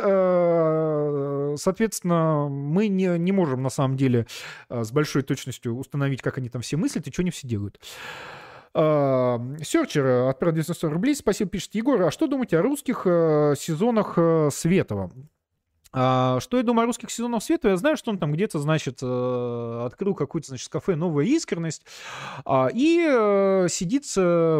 [1.57, 4.25] соответственно, мы не, не можем на самом деле
[4.69, 7.77] с большой точностью установить, как они там все мыслят и что они все делают.
[8.73, 11.15] Серчер отправил 240 рублей.
[11.15, 12.01] Спасибо, пишет Егор.
[12.03, 15.11] А что думаете о русских э, сезонах э, Светова?
[15.91, 17.69] А, что я думаю о русских сезонах света?
[17.69, 21.83] Я знаю, что он там где-то, значит, э, открыл какую-то, значит, кафе «Новая искренность»
[22.45, 24.03] а, и сидит,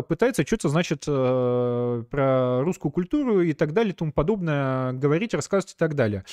[0.07, 5.77] пытается что-то, значит, про русскую культуру и так далее и тому подобное говорить, рассказывать и
[5.77, 6.25] так далее.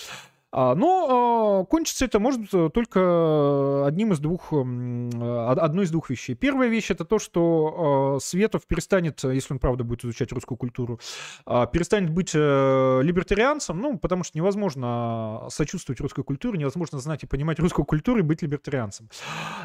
[0.52, 6.34] А, но а, кончится это может э, только одним из двух, одной из двух вещей.
[6.34, 11.00] Первая вещь это то, что а, Светов перестанет, если он правда будет изучать русскую культуру,
[11.44, 17.58] перестанет быть э, либертарианцем, ну, потому что невозможно сочувствовать русской культуре, невозможно знать и понимать
[17.58, 19.08] русскую культуру и быть либертарианцем.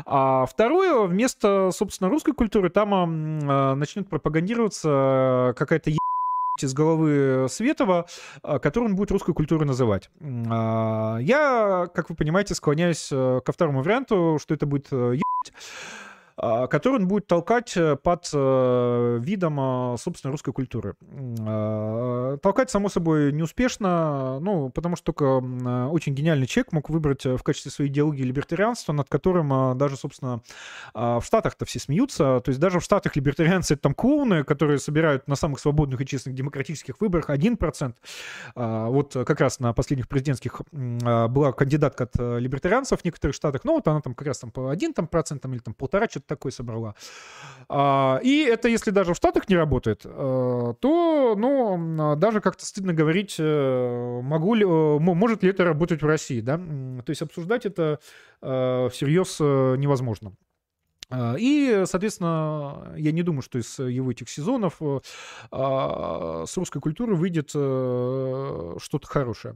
[0.05, 3.39] А второе, вместо, собственно, русской культуры там
[3.79, 5.91] начнет пропагандироваться какая-то
[6.59, 8.05] из головы Светова,
[8.43, 10.09] а, который он будет русской культурой называть.
[10.49, 15.53] А, я, как вы понимаете, склоняюсь э, ко второму варианту, что это будет э, ебать.
[16.43, 20.95] А, который он будет толкать э, под э, видом, а, собственно, русской культуры.
[21.39, 25.23] А, толкать, само собой, неуспешно, ну, потому что только
[25.91, 30.41] очень гениальный человек мог выбрать э, в качестве своей идеологии либертарианство, над которым даже, собственно,
[30.93, 32.39] в Штатах-то все смеются.
[32.39, 36.05] То есть даже в Штатах либертарианцы— это там клоуны, которые собирают на самых свободных и
[36.07, 37.93] честных демократических выборах 1%.
[38.55, 43.87] Вот как раз на последних президентских была кандидатка от либертарианцев в некоторых штатах, ну вот
[43.87, 46.95] она там как раз там по 1 там, процентам или там полтора, что-то такой собрала.
[47.67, 52.93] А, и это если даже в Штатах не работает, э, то, ну, даже как-то стыдно
[52.93, 56.57] говорить, э, могу ли, э, может ли это работать в России, да?
[56.57, 57.99] То есть обсуждать это
[58.41, 60.33] всерьез невозможно.
[61.37, 64.81] И, соответственно, я не думаю, что из его этих сезонов
[65.51, 69.55] с русской культуры выйдет что-то хорошее.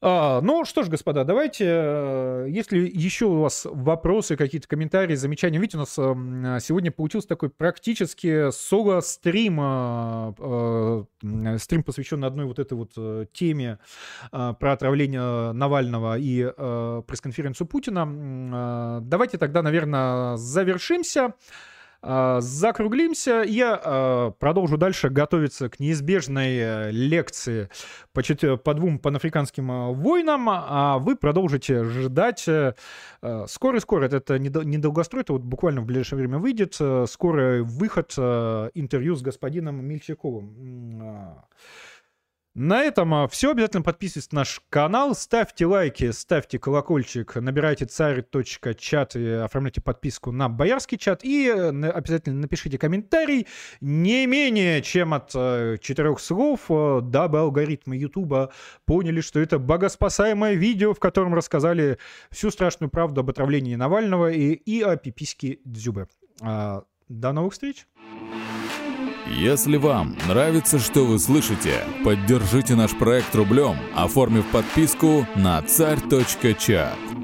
[0.00, 5.58] А, ну что ж, господа, давайте, э, если еще у вас вопросы, какие-то комментарии, замечания.
[5.58, 11.04] Видите, у нас э, сегодня получился такой практически соло-стрим, э,
[11.58, 12.92] стрим, посвященный одной вот этой вот
[13.32, 13.78] теме
[14.30, 19.00] про отравление Навального и пресс-конференцию Путина.
[19.02, 21.34] Давайте тогда, наверное, завершимся.
[22.00, 23.42] А, закруглимся.
[23.46, 27.68] Я а, продолжу дальше готовиться к неизбежной э, лекции
[28.12, 28.22] по,
[28.56, 32.46] по двум панафриканским а, войнам, а вы продолжите ждать.
[32.48, 32.74] Э,
[33.48, 39.22] скоро-скоро, это недолгострой, это вот буквально в ближайшее время выйдет, э, скоро выход интервью с
[39.22, 41.42] господином Мельчаковым.
[42.58, 43.52] На этом а, все.
[43.52, 50.48] Обязательно подписывайтесь на наш канал, ставьте лайки, ставьте колокольчик, набирайте царь.чат и оформляйте подписку на
[50.48, 51.22] боярский чат.
[51.22, 53.46] И э, обязательно напишите комментарий
[53.80, 58.50] не менее чем от э, четырех слов, э, дабы алгоритмы Ютуба
[58.86, 61.98] поняли, что это богоспасаемое видео, в котором рассказали
[62.32, 66.08] всю страшную правду об отравлении Навального и, и о пипиське Дзюбы.
[66.42, 67.86] А, до новых встреч!
[69.30, 77.17] Если вам нравится, что вы слышите, поддержите наш проект рублем, оформив подписку на царь.чат.